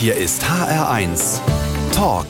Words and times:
Hier 0.00 0.14
ist 0.14 0.44
HR1 0.44 1.40
Talk 1.92 2.28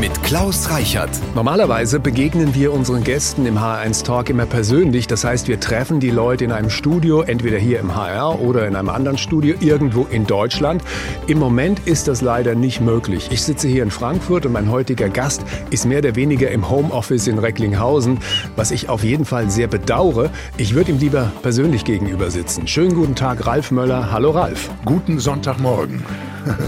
mit 0.00 0.22
Klaus 0.22 0.70
Reichert. 0.70 1.10
Normalerweise 1.34 1.98
begegnen 1.98 2.54
wir 2.54 2.72
unseren 2.72 3.02
Gästen 3.02 3.46
im 3.46 3.58
HR1 3.58 4.04
Talk 4.04 4.30
immer 4.30 4.46
persönlich. 4.46 5.08
Das 5.08 5.24
heißt, 5.24 5.48
wir 5.48 5.58
treffen 5.58 5.98
die 5.98 6.10
Leute 6.10 6.44
in 6.44 6.52
einem 6.52 6.70
Studio, 6.70 7.22
entweder 7.22 7.58
hier 7.58 7.80
im 7.80 7.96
HR 7.96 8.40
oder 8.40 8.68
in 8.68 8.76
einem 8.76 8.90
anderen 8.90 9.18
Studio 9.18 9.56
irgendwo 9.58 10.06
in 10.08 10.24
Deutschland. 10.24 10.84
Im 11.26 11.38
Moment 11.38 11.80
ist 11.86 12.06
das 12.06 12.20
leider 12.20 12.54
nicht 12.54 12.80
möglich. 12.80 13.28
Ich 13.32 13.42
sitze 13.42 13.66
hier 13.66 13.82
in 13.82 13.90
Frankfurt 13.90 14.46
und 14.46 14.52
mein 14.52 14.70
heutiger 14.70 15.08
Gast 15.08 15.42
ist 15.70 15.84
mehr 15.84 15.98
oder 15.98 16.14
weniger 16.14 16.50
im 16.50 16.70
Homeoffice 16.70 17.26
in 17.26 17.38
Recklinghausen, 17.38 18.18
was 18.54 18.70
ich 18.70 18.88
auf 18.88 19.02
jeden 19.02 19.24
Fall 19.24 19.50
sehr 19.50 19.66
bedauere. 19.66 20.30
Ich 20.58 20.74
würde 20.74 20.92
ihm 20.92 20.98
lieber 20.98 21.32
persönlich 21.42 21.84
gegenüber 21.84 22.30
sitzen. 22.30 22.68
Schönen 22.68 22.94
guten 22.94 23.16
Tag, 23.16 23.46
Ralf 23.46 23.72
Möller. 23.72 24.12
Hallo 24.12 24.30
Ralf. 24.30 24.70
Guten 24.84 25.18
Sonntagmorgen. 25.18 26.04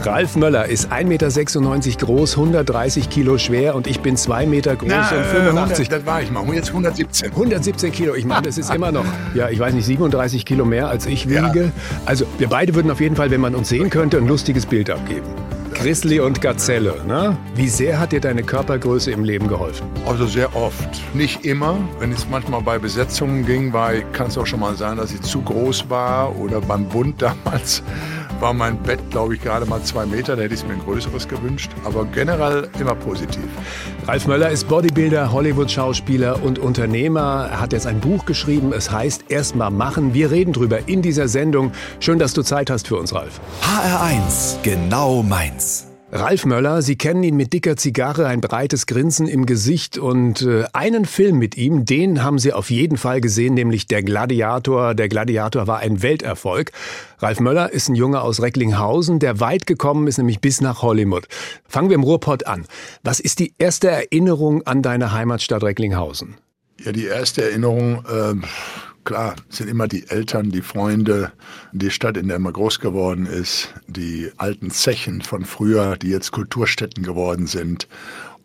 Ralf 0.02 0.36
Möller 0.36 0.66
ist 0.66 0.92
1,96 0.92 1.04
Meter 1.04 2.06
groß, 2.06 2.36
130 2.36 3.08
Kilo 3.08 3.19
schwer 3.38 3.74
und 3.74 3.86
ich 3.86 4.00
bin 4.00 4.16
2 4.16 4.46
Meter 4.46 4.76
groß 4.76 4.88
Na, 4.88 5.08
und 5.10 5.24
85. 5.24 5.86
Äh, 5.86 5.90
das 5.90 6.06
war 6.06 6.22
ich 6.22 6.30
mal. 6.30 6.44
Jetzt 6.54 6.68
117. 6.68 7.30
117 7.30 7.92
Kilo, 7.92 8.14
ich 8.14 8.24
meine, 8.24 8.42
das 8.42 8.58
ist 8.58 8.74
immer 8.74 8.92
noch, 8.92 9.04
ja, 9.34 9.48
ich 9.48 9.58
weiß 9.58 9.74
nicht, 9.74 9.86
37 9.86 10.44
Kilo 10.44 10.64
mehr 10.64 10.88
als 10.88 11.06
ich 11.06 11.28
wiege. 11.28 11.64
Ja. 11.64 11.70
Also 12.06 12.26
wir 12.38 12.48
beide 12.48 12.74
würden 12.74 12.90
auf 12.90 13.00
jeden 13.00 13.16
Fall, 13.16 13.30
wenn 13.30 13.40
man 13.40 13.54
uns 13.54 13.68
sehen 13.68 13.90
könnte, 13.90 14.18
ein 14.18 14.26
lustiges 14.26 14.66
Bild 14.66 14.90
abgeben. 14.90 15.26
Grizzly 15.80 16.20
und 16.20 16.42
Gazelle, 16.42 16.96
ne? 17.06 17.38
Wie 17.54 17.68
sehr 17.68 17.98
hat 17.98 18.12
dir 18.12 18.20
deine 18.20 18.42
Körpergröße 18.42 19.10
im 19.12 19.24
Leben 19.24 19.48
geholfen? 19.48 19.86
Also 20.06 20.26
sehr 20.26 20.54
oft. 20.54 21.00
Nicht 21.14 21.46
immer. 21.46 21.78
Wenn 21.98 22.12
es 22.12 22.28
manchmal 22.28 22.60
bei 22.60 22.78
Besetzungen 22.78 23.46
ging, 23.46 23.72
kann 24.12 24.26
es 24.26 24.36
auch 24.36 24.46
schon 24.46 24.60
mal 24.60 24.76
sein, 24.76 24.98
dass 24.98 25.10
ich 25.10 25.22
zu 25.22 25.40
groß 25.40 25.88
war. 25.88 26.36
Oder 26.38 26.60
beim 26.60 26.84
Bund 26.86 27.22
damals 27.44 27.82
war 28.40 28.52
mein 28.52 28.76
Bett, 28.82 28.98
glaube 29.10 29.34
ich, 29.34 29.42
gerade 29.42 29.66
mal 29.66 29.82
zwei 29.82 30.06
Meter. 30.06 30.36
Da 30.36 30.42
hätte 30.42 30.54
ich 30.54 30.66
mir 30.66 30.74
ein 30.74 30.80
größeres 30.80 31.28
gewünscht. 31.28 31.70
Aber 31.84 32.04
generell 32.06 32.68
immer 32.78 32.94
positiv. 32.94 33.44
Ralf 34.06 34.26
Möller 34.26 34.50
ist 34.50 34.68
Bodybuilder, 34.68 35.30
Hollywood-Schauspieler 35.32 36.42
und 36.42 36.58
Unternehmer. 36.58 37.48
Er 37.50 37.60
hat 37.60 37.72
jetzt 37.72 37.86
ein 37.86 38.00
Buch 38.00 38.24
geschrieben. 38.24 38.72
Es 38.72 38.90
heißt 38.90 39.24
Erst 39.28 39.56
mal 39.56 39.70
machen. 39.70 40.14
Wir 40.14 40.30
reden 40.30 40.52
drüber 40.52 40.88
in 40.88 41.02
dieser 41.02 41.28
Sendung. 41.28 41.72
Schön, 42.00 42.18
dass 42.18 42.32
du 42.32 42.42
Zeit 42.42 42.70
hast 42.70 42.88
für 42.88 42.96
uns, 42.96 43.14
Ralf. 43.14 43.40
HR1 43.62 44.62
genau 44.62 45.22
meins. 45.22 45.89
Ralf 46.12 46.44
Möller, 46.44 46.82
Sie 46.82 46.96
kennen 46.96 47.22
ihn 47.22 47.36
mit 47.36 47.52
dicker 47.52 47.76
Zigarre, 47.76 48.26
ein 48.26 48.40
breites 48.40 48.86
Grinsen 48.86 49.28
im 49.28 49.46
Gesicht 49.46 49.96
und 49.96 50.42
äh, 50.42 50.64
einen 50.72 51.04
Film 51.04 51.38
mit 51.38 51.56
ihm, 51.56 51.84
den 51.84 52.24
haben 52.24 52.40
Sie 52.40 52.52
auf 52.52 52.68
jeden 52.70 52.96
Fall 52.96 53.20
gesehen, 53.20 53.54
nämlich 53.54 53.86
Der 53.86 54.02
Gladiator. 54.02 54.94
Der 54.94 55.08
Gladiator 55.08 55.68
war 55.68 55.78
ein 55.78 56.02
Welterfolg. 56.02 56.72
Ralf 57.20 57.38
Möller 57.38 57.72
ist 57.72 57.88
ein 57.88 57.94
Junge 57.94 58.22
aus 58.22 58.42
Recklinghausen, 58.42 59.20
der 59.20 59.38
weit 59.38 59.68
gekommen 59.68 60.08
ist, 60.08 60.18
nämlich 60.18 60.40
bis 60.40 60.60
nach 60.60 60.82
Hollywood. 60.82 61.28
Fangen 61.68 61.90
wir 61.90 61.94
im 61.94 62.02
Ruhrpott 62.02 62.44
an. 62.44 62.66
Was 63.04 63.20
ist 63.20 63.38
die 63.38 63.54
erste 63.58 63.88
Erinnerung 63.88 64.66
an 64.66 64.82
deine 64.82 65.12
Heimatstadt 65.12 65.62
Recklinghausen? 65.62 66.34
Ja, 66.84 66.90
die 66.90 67.06
erste 67.06 67.44
Erinnerung, 67.44 68.04
äh, 68.06 68.34
klar, 69.04 69.36
sind 69.48 69.68
immer 69.68 69.88
die 69.88 70.08
Eltern, 70.08 70.50
die 70.50 70.62
Freunde, 70.62 71.32
die 71.72 71.90
Stadt, 71.90 72.16
in 72.16 72.28
der 72.28 72.38
man 72.38 72.52
groß 72.52 72.80
geworden 72.80 73.26
ist, 73.26 73.74
die 73.86 74.30
alten 74.36 74.70
Zechen 74.70 75.22
von 75.22 75.44
früher, 75.44 75.96
die 75.96 76.08
jetzt 76.08 76.32
Kulturstätten 76.32 77.02
geworden 77.02 77.46
sind. 77.46 77.88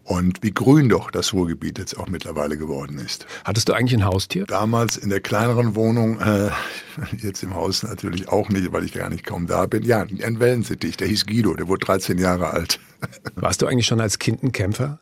Und 0.06 0.44
wie 0.44 0.52
grün 0.52 0.88
doch 0.88 1.10
das 1.10 1.34
Ruhrgebiet 1.34 1.80
jetzt 1.80 1.98
auch 1.98 2.08
mittlerweile 2.08 2.58
geworden 2.58 3.00
ist. 3.00 3.26
Hattest 3.44 3.68
du 3.68 3.74
eigentlich 3.74 4.00
ein 4.00 4.06
Haustier? 4.06 4.46
Damals 4.46 4.98
in 4.98 5.10
der 5.10 5.20
kleineren 5.20 5.74
Wohnung, 5.74 6.20
äh, 6.20 6.52
jetzt 7.18 7.42
im 7.42 7.56
Haus 7.56 7.82
natürlich 7.82 8.30
auch 8.30 8.50
nicht, 8.50 8.72
weil 8.72 8.86
ich 8.86 8.94
gar 8.94 9.10
nicht 9.10 9.26
kaum 9.26 9.48
da 9.48 9.66
bin. 9.66 9.82
Ja, 9.82 10.02
ein 10.02 10.40
Wellensittich, 10.40 10.96
der 10.96 11.08
hieß 11.08 11.26
Guido, 11.26 11.56
der 11.56 11.68
wurde 11.68 11.88
13 11.88 12.20
Jahre 12.20 12.52
alt. 12.52 12.80
Warst 13.36 13.64
du 13.64 13.66
eigentlich 13.66 13.88
schon 13.88 14.00
als 14.00 14.20
Kind 14.20 14.44
ein 14.44 14.52
Kämpfer? 14.52 15.00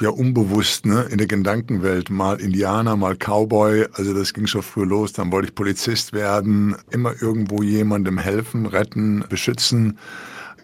Ja, 0.00 0.10
unbewusst, 0.10 0.86
ne? 0.86 1.08
In 1.10 1.18
der 1.18 1.26
Gedankenwelt. 1.26 2.10
Mal 2.10 2.40
Indianer, 2.40 2.96
mal 2.96 3.16
Cowboy. 3.16 3.86
Also 3.94 4.14
das 4.14 4.34
ging 4.34 4.46
schon 4.46 4.62
früh 4.62 4.84
los. 4.84 5.14
Dann 5.14 5.32
wollte 5.32 5.48
ich 5.48 5.54
Polizist 5.54 6.12
werden. 6.12 6.76
Immer 6.90 7.20
irgendwo 7.20 7.62
jemandem 7.62 8.18
helfen, 8.18 8.66
retten, 8.66 9.24
beschützen. 9.28 9.98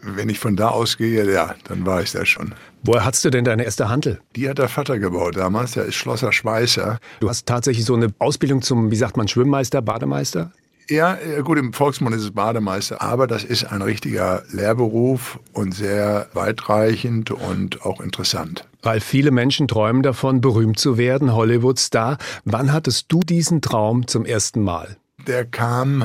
Wenn 0.03 0.29
ich 0.29 0.39
von 0.39 0.57
da 0.57 0.69
ausgehe, 0.69 1.31
ja, 1.31 1.55
dann 1.65 1.85
war 1.85 2.03
ich 2.03 2.13
da 2.13 2.25
schon. 2.25 2.55
Woher 2.83 3.05
hattest 3.05 3.25
du 3.25 3.31
denn 3.31 3.45
deine 3.45 3.65
erste 3.65 3.89
Hantel? 3.89 4.21
Die 4.37 4.49
hat 4.49 4.59
der 4.59 4.69
Vater 4.69 4.99
gebaut 4.99 5.37
damals. 5.37 5.73
Der 5.73 5.85
ist 5.85 5.97
Schlosser 5.97 6.33
Schweißer. 6.33 6.99
Du 7.21 7.29
hast 7.29 7.47
tatsächlich 7.47 7.85
so 7.85 7.95
eine 7.95 8.09
Ausbildung 8.19 8.63
zum, 8.63 8.91
wie 8.91 8.97
sagt 8.97 9.17
man, 9.17 9.29
Schwimmmeister, 9.29 9.83
Bademeister? 9.83 10.53
Ja, 10.89 11.17
gut, 11.45 11.57
im 11.57 11.73
Volksmund 11.73 12.17
ist 12.17 12.23
es 12.23 12.31
Bademeister, 12.33 13.01
aber 13.01 13.29
das 13.29 13.45
ist 13.45 13.65
ein 13.65 13.81
richtiger 13.81 14.43
Lehrberuf 14.51 15.39
und 15.53 15.73
sehr 15.73 16.29
weitreichend 16.33 17.31
und 17.31 17.83
auch 17.87 18.01
interessant. 18.01 18.67
Weil 18.83 18.99
viele 18.99 19.31
Menschen 19.31 19.69
träumen 19.69 20.03
davon, 20.03 20.41
berühmt 20.41 20.81
zu 20.81 20.99
werden, 20.99 21.33
Hollywood-Star. 21.33 22.19
Wann 22.45 22.73
hattest 22.73 23.07
du 23.13 23.21
diesen 23.21 23.61
Traum 23.61 24.09
zum 24.09 24.25
ersten 24.25 24.63
Mal? 24.63 24.97
Der 25.27 25.45
kam, 25.45 26.03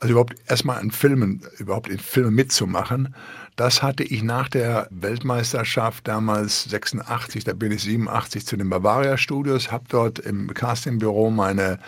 also 0.00 0.12
überhaupt 0.12 0.34
erstmal 0.46 0.82
in 0.82 0.90
Filmen, 0.90 1.42
überhaupt 1.58 1.88
in 1.88 1.98
Filmen 1.98 2.34
mitzumachen. 2.34 3.14
Das 3.56 3.82
hatte 3.82 4.04
ich 4.04 4.22
nach 4.22 4.48
der 4.48 4.86
Weltmeisterschaft 4.90 6.06
damals 6.06 6.64
86, 6.64 7.44
da 7.44 7.54
bin 7.54 7.72
ich 7.72 7.82
87 7.82 8.46
zu 8.46 8.56
den 8.56 8.70
Bavaria 8.70 9.16
Studios, 9.16 9.72
habe 9.72 9.84
dort 9.88 10.20
im 10.20 10.54
Castingbüro 10.54 11.30
meine 11.30 11.80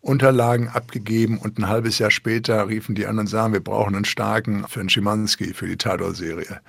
Unterlagen 0.00 0.68
abgegeben 0.68 1.38
und 1.38 1.58
ein 1.58 1.68
halbes 1.68 1.98
Jahr 1.98 2.12
später 2.12 2.68
riefen 2.68 2.94
die 2.94 3.06
an 3.06 3.18
und 3.18 3.26
sagen, 3.26 3.52
wir 3.52 3.60
brauchen 3.60 3.96
einen 3.96 4.04
starken 4.04 4.64
für 4.68 4.78
einen 4.78 4.88
Schimanski 4.88 5.52
für 5.52 5.66
die 5.66 5.76
Tatort-Serie. 5.76 6.60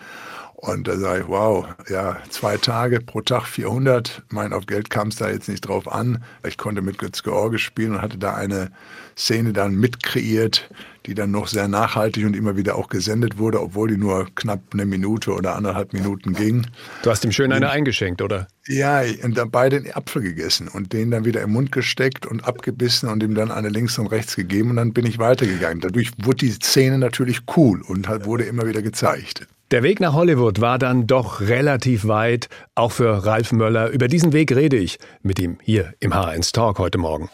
Und 0.59 0.87
da 0.87 0.97
sage 0.97 1.21
ich, 1.21 1.27
wow, 1.27 1.67
ja, 1.87 2.17
zwei 2.31 2.57
Tage 2.57 2.99
pro 2.99 3.21
Tag 3.21 3.45
400. 3.45 4.23
Mein, 4.29 4.53
auf 4.53 4.65
Geld 4.65 4.89
kam 4.89 5.09
es 5.09 5.17
da 5.17 5.29
jetzt 5.29 5.47
nicht 5.47 5.61
drauf 5.61 5.87
an. 5.87 6.23
Ich 6.47 6.57
konnte 6.57 6.81
mit 6.81 6.97
Götz 6.97 7.21
George 7.21 7.59
spielen 7.59 7.91
und 7.91 8.01
hatte 8.01 8.17
da 8.17 8.33
eine 8.33 8.71
Szene 9.15 9.53
dann 9.53 9.75
mitkreiert, 9.75 10.67
die 11.05 11.13
dann 11.13 11.29
noch 11.29 11.47
sehr 11.47 11.67
nachhaltig 11.67 12.25
und 12.25 12.35
immer 12.35 12.57
wieder 12.57 12.75
auch 12.75 12.89
gesendet 12.89 13.37
wurde, 13.37 13.61
obwohl 13.61 13.89
die 13.89 13.97
nur 13.97 14.29
knapp 14.33 14.61
eine 14.73 14.87
Minute 14.87 15.31
oder 15.31 15.55
anderthalb 15.55 15.93
Minuten 15.93 16.33
ging. 16.33 16.65
Du 17.03 17.11
hast 17.11 17.23
ihm 17.23 17.31
schön 17.31 17.51
eine 17.51 17.69
eingeschenkt, 17.69 18.23
oder? 18.23 18.47
Ja, 18.65 19.03
und 19.23 19.37
dann 19.37 19.51
beide 19.51 19.79
den 19.79 19.93
Apfel 19.93 20.23
gegessen 20.23 20.69
und 20.69 20.91
den 20.91 21.11
dann 21.11 21.23
wieder 21.23 21.43
im 21.43 21.51
Mund 21.51 21.71
gesteckt 21.71 22.25
und 22.25 22.43
abgebissen 22.45 23.09
und 23.09 23.21
ihm 23.21 23.35
dann 23.35 23.51
eine 23.51 23.69
links 23.69 23.99
und 23.99 24.07
rechts 24.07 24.35
gegeben 24.35 24.71
und 24.71 24.77
dann 24.77 24.91
bin 24.91 25.05
ich 25.05 25.19
weitergegangen. 25.19 25.81
Dadurch 25.81 26.13
wurde 26.17 26.37
die 26.37 26.51
Szene 26.51 26.97
natürlich 26.97 27.41
cool 27.55 27.83
und 27.83 28.09
wurde 28.25 28.45
immer 28.45 28.65
wieder 28.65 28.81
gezeigt. 28.81 29.47
Der 29.69 29.83
Weg 29.83 29.99
nach 29.99 30.13
Hollywood 30.13 30.61
war 30.61 30.79
dann 30.79 31.07
doch 31.07 31.41
relativ 31.41 32.07
weit, 32.07 32.47
auch 32.73 32.93
für 32.93 33.25
Ralf 33.25 33.51
Möller. 33.51 33.89
Über 33.89 34.07
diesen 34.07 34.31
Weg 34.31 34.55
rede 34.55 34.77
ich 34.77 34.97
mit 35.23 35.39
ihm 35.39 35.57
hier 35.61 35.93
im 35.99 36.13
H1 36.13 36.53
Talk 36.53 36.79
heute 36.79 36.97
Morgen. 36.97 37.29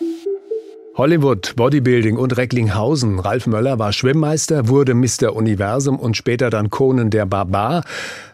Hollywood, 0.95 1.55
Bodybuilding 1.55 2.17
und 2.17 2.35
Recklinghausen. 2.35 3.19
Ralf 3.19 3.45
Möller 3.45 3.77
war 3.77 3.93
Schwimmmeister, 3.93 4.67
wurde 4.67 4.95
Mr. 4.95 5.35
Universum 5.35 5.99
und 5.99 6.17
später 6.17 6.49
dann 6.49 6.71
Conan 6.71 7.11
der 7.11 7.27
Barbar. 7.27 7.83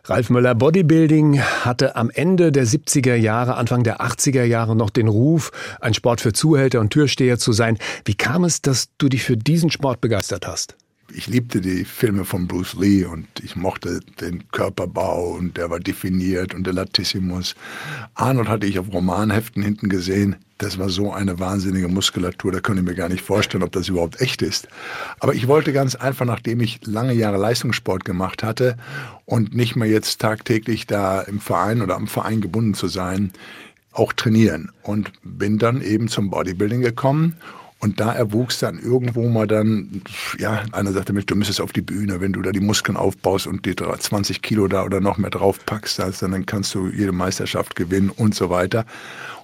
Ralf 0.06 0.30
Möller 0.30 0.56
Bodybuilding 0.56 1.42
hatte 1.42 1.98
am 1.98 2.10
Ende 2.10 2.54
der 2.54 2.66
70er 2.66 3.16
Jahre, 3.16 3.56
Anfang 3.56 3.84
der 3.84 4.00
80er 4.00 4.44
Jahre 4.46 4.78
noch 4.78 4.92
den 4.92 5.10
Ruf, 5.10 5.52
ein 5.82 5.94
Sport 5.94 6.22
für 6.22 6.32
Zuhälter 6.32 6.80
und 6.80 6.92
Türsteher 6.92 7.38
zu 7.38 7.52
sein. 7.52 7.78
Wie 8.06 8.16
kam 8.16 8.46
es, 8.46 8.62
dass 8.62 8.96
du 8.98 9.10
dich 9.10 9.24
für 9.26 9.36
diesen 9.36 9.70
Sport 9.72 10.00
begeistert 10.00 10.48
hast? 10.48 10.78
Ich 11.14 11.28
liebte 11.28 11.62
die 11.62 11.86
Filme 11.86 12.26
von 12.26 12.48
Bruce 12.48 12.76
Lee 12.76 13.06
und 13.06 13.28
ich 13.42 13.56
mochte 13.56 14.00
den 14.22 14.50
Körperbau 14.52 15.32
und 15.32 15.58
der 15.58 15.70
war 15.70 15.80
definiert 15.80 16.54
und 16.54 16.66
der 16.66 16.74
Latissimus. 16.74 17.56
Arnold 18.16 18.48
hatte 18.48 18.68
ich 18.68 18.80
auf 18.80 18.92
Romanheften 18.92 19.64
hinten 19.64 19.90
gesehen. 19.90 20.36
Das 20.58 20.78
war 20.78 20.90
so 20.90 21.14
eine 21.14 21.40
wahnsinnige 21.40 21.88
Muskulatur, 21.88 22.52
da 22.52 22.60
könnte 22.60 22.82
ich 22.82 22.88
mir 22.88 22.96
gar 22.96 23.08
nicht 23.08 23.24
vorstellen, 23.24 23.64
ob 23.64 23.72
das 23.72 23.88
überhaupt 23.88 24.20
echt 24.20 24.42
ist. 24.42 24.68
Aber 25.20 25.34
ich 25.34 25.48
wollte 25.48 25.72
ganz 25.72 25.96
einfach, 25.96 26.26
nachdem 26.26 26.60
ich 26.60 26.86
lange 26.86 27.14
Jahre 27.14 27.38
Leistungssport 27.38 28.04
gemacht 28.04 28.44
hatte 28.44 28.76
und 29.26 29.56
nicht 29.56 29.78
mehr 29.78 29.88
jetzt 29.88 30.20
tagtäglich 30.20 30.86
da 30.86 31.22
im 31.22 31.40
Verein 31.40 31.82
oder 31.82 31.96
am 31.96 32.08
Verein 32.08 32.42
gebunden 32.42 32.74
zu 32.74 32.88
sein, 32.88 33.32
auch 33.92 34.14
trainieren 34.14 34.72
und 34.84 35.12
bin 35.24 35.58
dann 35.58 35.82
eben 35.82 36.10
zum 36.10 36.30
Bodybuilding 36.30 36.82
gekommen 36.82 37.38
und 37.80 38.02
da 38.02 38.12
erwuchs 38.12 38.60
dann 38.60 38.78
irgendwo 38.78 39.30
mal 39.30 39.48
dann, 39.48 40.02
ja, 40.38 40.64
einer 40.74 40.92
sagte 40.92 41.14
mir, 41.14 41.24
du 41.24 41.36
müsstest 41.36 41.62
auf 41.62 41.72
die 41.72 41.82
Bühne, 41.82 42.20
wenn 42.20 42.34
du 42.34 42.42
da 42.42 42.52
die 42.52 42.60
Muskeln 42.60 42.98
aufbaust 42.98 43.48
und 43.48 43.66
die 43.66 43.76
20 43.76 44.42
Kilo 44.42 44.68
da 44.68 44.84
oder 44.84 45.00
noch 45.00 45.18
mehr 45.18 45.30
drauf 45.30 45.66
packst, 45.66 46.00
dann 46.00 46.46
kannst 46.46 46.76
du 46.76 46.90
jede 46.90 47.14
Meisterschaft 47.14 47.78
gewinnen 47.78 48.10
und 48.10 48.36
so 48.36 48.50
weiter. 48.50 48.86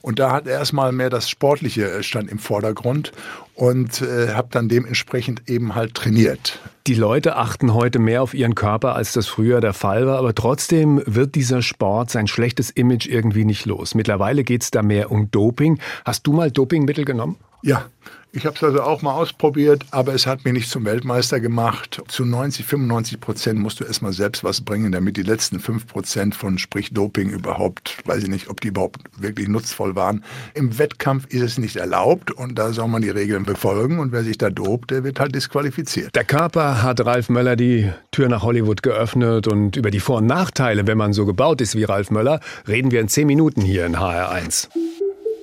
Und 0.02 0.20
da 0.20 0.32
hat 0.32 0.48
erstmal 0.48 0.92
mehr 0.92 1.10
das 1.10 1.30
Sportliche 1.30 1.90
äh, 1.90 2.04
stand 2.04 2.30
im 2.30 2.38
Vordergrund 2.38 3.12
und 3.56 4.02
äh, 4.04 4.34
habe 4.34 4.50
dann 4.52 4.70
dementsprechend 4.70 5.50
eben 5.50 5.74
halt 5.74 5.96
trainiert. 5.96 6.60
Die 6.86 6.94
Leute 6.94 7.38
achten 7.38 7.74
heute 7.74 7.98
mehr 7.98 8.22
auf 8.22 8.36
ihren 8.36 8.54
Körper, 8.54 8.96
als 8.96 9.14
das 9.14 9.26
früher 9.26 9.62
der 9.62 9.74
Fall 9.74 10.06
war, 10.06 10.20
aber 10.20 10.36
trotzdem 10.36 11.02
wird 11.08 11.34
dieser 11.34 11.64
Sport 11.64 12.12
sein 12.12 12.28
schlechtes 12.28 12.70
Image 12.70 13.08
irgendwie 13.08 13.46
nicht 13.46 13.66
los. 13.66 13.96
Mittlerweile 13.96 14.44
geht 14.44 14.62
es 14.62 14.70
da 14.70 14.84
mehr 14.84 15.10
um 15.10 15.32
Doping. 15.32 15.80
Hast 16.04 16.28
du 16.28 16.34
mal 16.34 16.52
Dopingmittel 16.52 17.06
genommen? 17.06 17.38
Ja, 17.66 17.88
ich 18.32 18.46
habe 18.46 18.56
es 18.56 18.64
also 18.64 18.84
auch 18.84 19.02
mal 19.02 19.14
ausprobiert, 19.14 19.86
aber 19.90 20.14
es 20.14 20.28
hat 20.28 20.46
mich 20.46 20.54
nicht 20.54 20.70
zum 20.70 20.86
Weltmeister 20.86 21.40
gemacht. 21.40 22.00
Zu 22.08 22.24
90, 22.24 22.64
95 22.64 23.20
Prozent 23.20 23.60
musst 23.60 23.80
du 23.80 23.86
erstmal 23.86 24.14
selbst 24.14 24.44
was 24.44 24.62
bringen, 24.62 24.92
damit 24.92 25.18
die 25.18 25.24
letzten 25.24 25.60
5 25.60 25.88
Prozent 25.88 26.36
von 26.36 26.60
sprich 26.60 26.94
Doping 26.94 27.32
überhaupt, 27.32 27.98
weiß 28.06 28.22
ich 28.22 28.30
nicht, 28.30 28.50
ob 28.50 28.62
die 28.62 28.68
überhaupt 28.68 29.00
wirklich 29.18 29.48
nutzvoll 29.48 29.96
waren. 29.96 30.24
Im 30.54 30.78
Wettkampf 30.78 31.26
ist 31.30 31.42
es 31.42 31.58
nicht 31.58 31.78
erlaubt 31.78 32.30
und 32.30 32.60
da 32.60 32.72
soll 32.72 32.88
man 32.88 33.02
die 33.02 33.10
Regeln 33.10 33.46
befolgen 33.46 33.98
und 33.98 34.12
wer 34.12 34.24
sich 34.24 34.38
da 34.38 34.52
dopt, 34.52 34.92
der 34.92 35.04
wird 35.04 35.20
halt 35.20 35.34
disqualifiziert. 35.34 36.16
Der 36.16 36.24
Körper 36.24 36.84
hat 36.84 37.04
Ralf 37.04 37.30
Möller 37.30 37.56
die 37.56 37.92
Tür 38.12 38.30
nach 38.30 38.44
Hollywood 38.44 38.84
geöffnet 38.84 39.48
und 39.48 39.76
über 39.76 39.90
die 39.90 40.00
Vor- 40.00 40.18
und 40.18 40.28
Nachteile, 40.28 40.86
wenn 40.86 41.00
man 41.00 41.14
so 41.14 41.26
gebaut 41.26 41.62
ist 41.62 41.76
wie 41.76 41.86
Ralf 41.86 42.12
Möller, 42.12 42.42
reden 42.68 42.92
wir 42.92 43.02
in 43.02 43.08
10 43.08 43.26
Minuten 43.26 43.62
hier 43.62 43.88
in 43.88 43.96
HR1. 43.96 44.68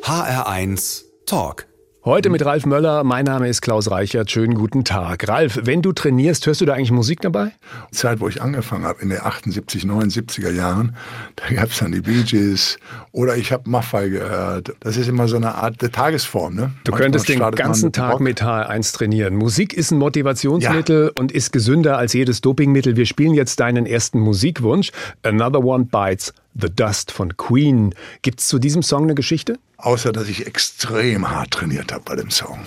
HR1 0.05 1.03
Talk. 1.27 1.72
Heute 2.05 2.31
mit 2.31 2.45
Ralf 2.45 2.67
Möller. 2.67 3.05
Mein 3.05 3.27
Name 3.27 3.49
ist 3.49 3.61
Klaus 3.63 3.89
Reichert. 3.89 4.29
Schönen 4.29 4.55
guten 4.55 4.83
Tag. 4.83 5.29
Ralf, 5.29 5.61
wenn 5.63 5.83
du 5.83 5.93
trainierst, 5.93 6.45
hörst 6.47 6.61
du 6.61 6.65
da 6.65 6.75
eigentlich 6.75 6.91
Musik 6.91 7.21
dabei? 7.21 7.53
Die 7.93 7.97
Zeit, 7.97 8.19
wo 8.19 8.27
ich 8.27 8.43
angefangen 8.43 8.85
habe, 8.85 9.01
in 9.03 9.11
den 9.11 9.21
78, 9.21 9.85
79er 9.85 10.51
Jahren, 10.51 10.97
da 11.37 11.55
gab 11.55 11.71
es 11.71 11.79
dann 11.79 11.93
die 11.93 12.01
Bee 12.01 12.25
Gees 12.25 12.81
oder 13.13 13.37
ich 13.37 13.53
habe 13.53 13.71
Maffei 13.71 14.09
gehört. 14.09 14.75
Das 14.81 14.97
ist 14.97 15.07
immer 15.07 15.29
so 15.29 15.37
eine 15.37 15.55
Art 15.55 15.81
der 15.81 15.93
Tagesform. 15.93 16.57
Ne? 16.57 16.73
Du 16.83 16.91
Manchmal 16.91 17.01
könntest 17.03 17.29
den 17.29 17.39
ganzen 17.39 17.93
Tag 17.93 18.19
mit 18.19 18.43
HR1 18.43 18.97
trainieren. 18.97 19.37
Musik 19.37 19.73
ist 19.73 19.93
ein 19.93 19.99
Motivationsmittel 19.99 21.05
ja. 21.05 21.11
und 21.15 21.31
ist 21.31 21.53
gesünder 21.53 21.99
als 21.99 22.15
jedes 22.15 22.41
Dopingmittel. 22.41 22.97
Wir 22.97 23.07
spielen 23.07 23.35
jetzt 23.35 23.61
deinen 23.61 23.87
ersten 23.87 24.19
Musikwunsch. 24.19 24.91
Another 25.23 25.63
One 25.63 25.85
Bites 25.85 26.35
The 26.55 26.69
Dust 26.69 27.13
von 27.13 27.37
Queen. 27.37 27.95
Gibt 28.23 28.41
es 28.41 28.49
zu 28.49 28.59
diesem 28.59 28.83
Song 28.83 29.05
eine 29.05 29.15
Geschichte? 29.15 29.59
Außer, 29.79 30.13
dass 30.13 30.29
ich 30.29 30.47
extrem 30.47 31.31
hart 31.31 31.53
trainiert 31.53 31.93
habe 31.93 32.05
bei 32.05 32.17
dem 32.17 32.31
Song. 32.31 32.61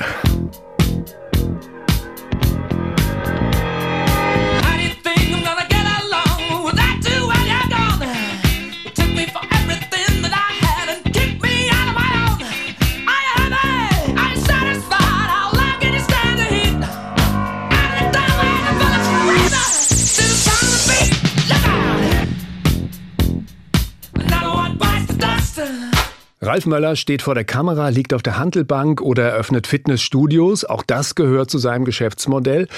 Ralf 26.56 26.68
Möller 26.68 26.96
steht 26.96 27.22
vor 27.22 27.36
der 27.36 27.44
Kamera, 27.44 27.90
liegt 27.90 28.14
auf 28.14 28.24
der 28.24 28.38
Handelbank 28.38 29.02
oder 29.02 29.24
eröffnet 29.24 29.68
Fitnessstudios. 29.68 30.64
Auch 30.64 30.84
das 30.84 31.14
gehört 31.14 31.52
zu 31.52 31.58
seinem 31.58 31.84
Geschäftsmodell. 31.84 32.70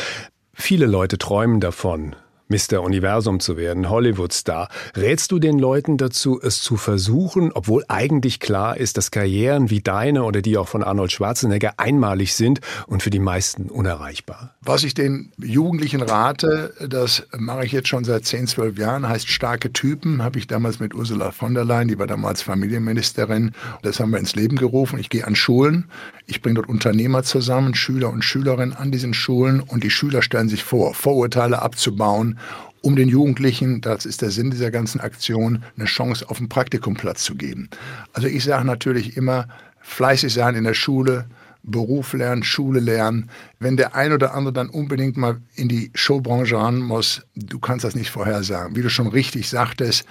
Viele 0.52 0.88
Leute 0.88 1.20
träumen 1.20 1.60
davon, 1.60 2.16
Mr. 2.50 2.82
Universum 2.82 3.40
zu 3.40 3.58
werden, 3.58 3.90
Hollywood-Star. 3.90 4.70
Rätst 4.96 5.32
du 5.32 5.40
den 5.40 5.60
Leuten 5.60 5.98
dazu, 5.98 6.40
es 6.42 6.62
zu 6.62 6.78
versuchen, 6.78 7.52
obwohl 7.52 7.84
eigentlich 7.90 8.40
klar 8.40 8.78
ist, 8.78 8.98
dass 8.98 9.12
Karrieren 9.12 9.70
wie 9.70 9.82
deine 9.82 10.24
oder 10.24 10.42
die 10.42 10.58
auch 10.58 10.68
von 10.68 10.84
Arnold 10.84 11.12
Schwarzenegger 11.12 11.74
einmalig 11.78 12.36
sind 12.36 12.62
und 12.88 13.04
für 13.04 13.10
die 13.10 13.20
meisten 13.20 13.70
unerreichbar? 13.70 14.56
Was 14.62 14.84
ich 14.84 14.94
den 14.94 15.32
Jugendlichen 15.38 16.02
rate, 16.02 16.74
das 16.88 17.28
mache 17.38 17.66
ich 17.66 17.72
jetzt 17.72 17.90
schon 17.90 18.06
seit 18.06 18.26
10, 18.26 18.48
12 18.48 18.78
Jahren, 18.78 19.08
heißt 19.08 19.28
starke 19.28 19.74
Typen, 19.74 20.24
habe 20.24 20.40
ich 20.40 20.48
damals 20.48 20.80
mit 20.80 20.94
Ursula 20.94 21.32
von 21.32 21.54
der 21.54 21.66
Leyen, 21.66 21.90
die 21.90 22.00
war 22.00 22.08
damals 22.08 22.42
Familienministerin, 22.42 23.52
das 23.82 24.00
haben 24.00 24.12
wir 24.12 24.20
ins 24.20 24.36
Leben 24.36 24.56
gerufen. 24.56 25.00
Ich 25.00 25.10
gehe 25.10 25.28
an 25.28 25.36
Schulen, 25.36 25.86
ich 26.26 26.42
bringe 26.42 26.56
dort 26.56 26.70
Unternehmer 26.70 27.24
zusammen, 27.24 27.76
Schüler 27.76 28.10
und 28.10 28.24
Schülerinnen 28.24 28.76
an 28.76 28.92
diesen 28.92 29.14
Schulen 29.14 29.60
und 29.60 29.84
die 29.84 29.90
Schüler 29.90 30.22
stellen 30.22 30.50
sich 30.50 30.64
vor, 30.64 30.94
Vorurteile 30.94 31.62
abzubauen, 31.62 32.37
um 32.81 32.95
den 32.95 33.10
Jugendlichen, 33.10 33.81
das 33.81 34.06
ist 34.06 34.22
der 34.22 34.31
Sinn 34.31 34.51
dieser 34.51 34.72
ganzen 34.72 35.01
Aktion, 35.01 35.63
eine 35.75 35.86
Chance 35.86 36.30
auf 36.30 36.38
einen 36.38 36.50
Praktikumplatz 36.50 37.24
zu 37.24 37.36
geben. 37.36 37.69
Also 38.13 38.28
ich 38.28 38.44
sage 38.44 38.66
natürlich 38.66 39.18
immer, 39.18 39.48
fleißig 39.81 40.34
sein 40.34 40.56
in 40.56 40.63
der 40.63 40.74
Schule, 40.74 41.25
Beruf 41.63 42.13
lernen, 42.13 42.44
Schule 42.44 42.80
lernen. 42.80 43.30
Wenn 43.60 43.78
der 43.78 43.94
ein 43.95 44.13
oder 44.13 44.34
andere 44.34 44.54
dann 44.54 44.69
unbedingt 44.69 45.18
mal 45.18 45.42
in 45.56 45.68
die 45.68 45.92
Showbranche 45.95 46.57
ran 46.57 46.80
muss, 46.80 47.24
du 47.36 47.60
kannst 47.60 47.84
das 47.84 47.95
nicht 47.95 48.10
vorhersagen. 48.10 48.75
Wie 48.75 48.81
du 48.81 48.90
schon 48.90 49.07
richtig 49.07 49.50
sagtest, 49.50 50.06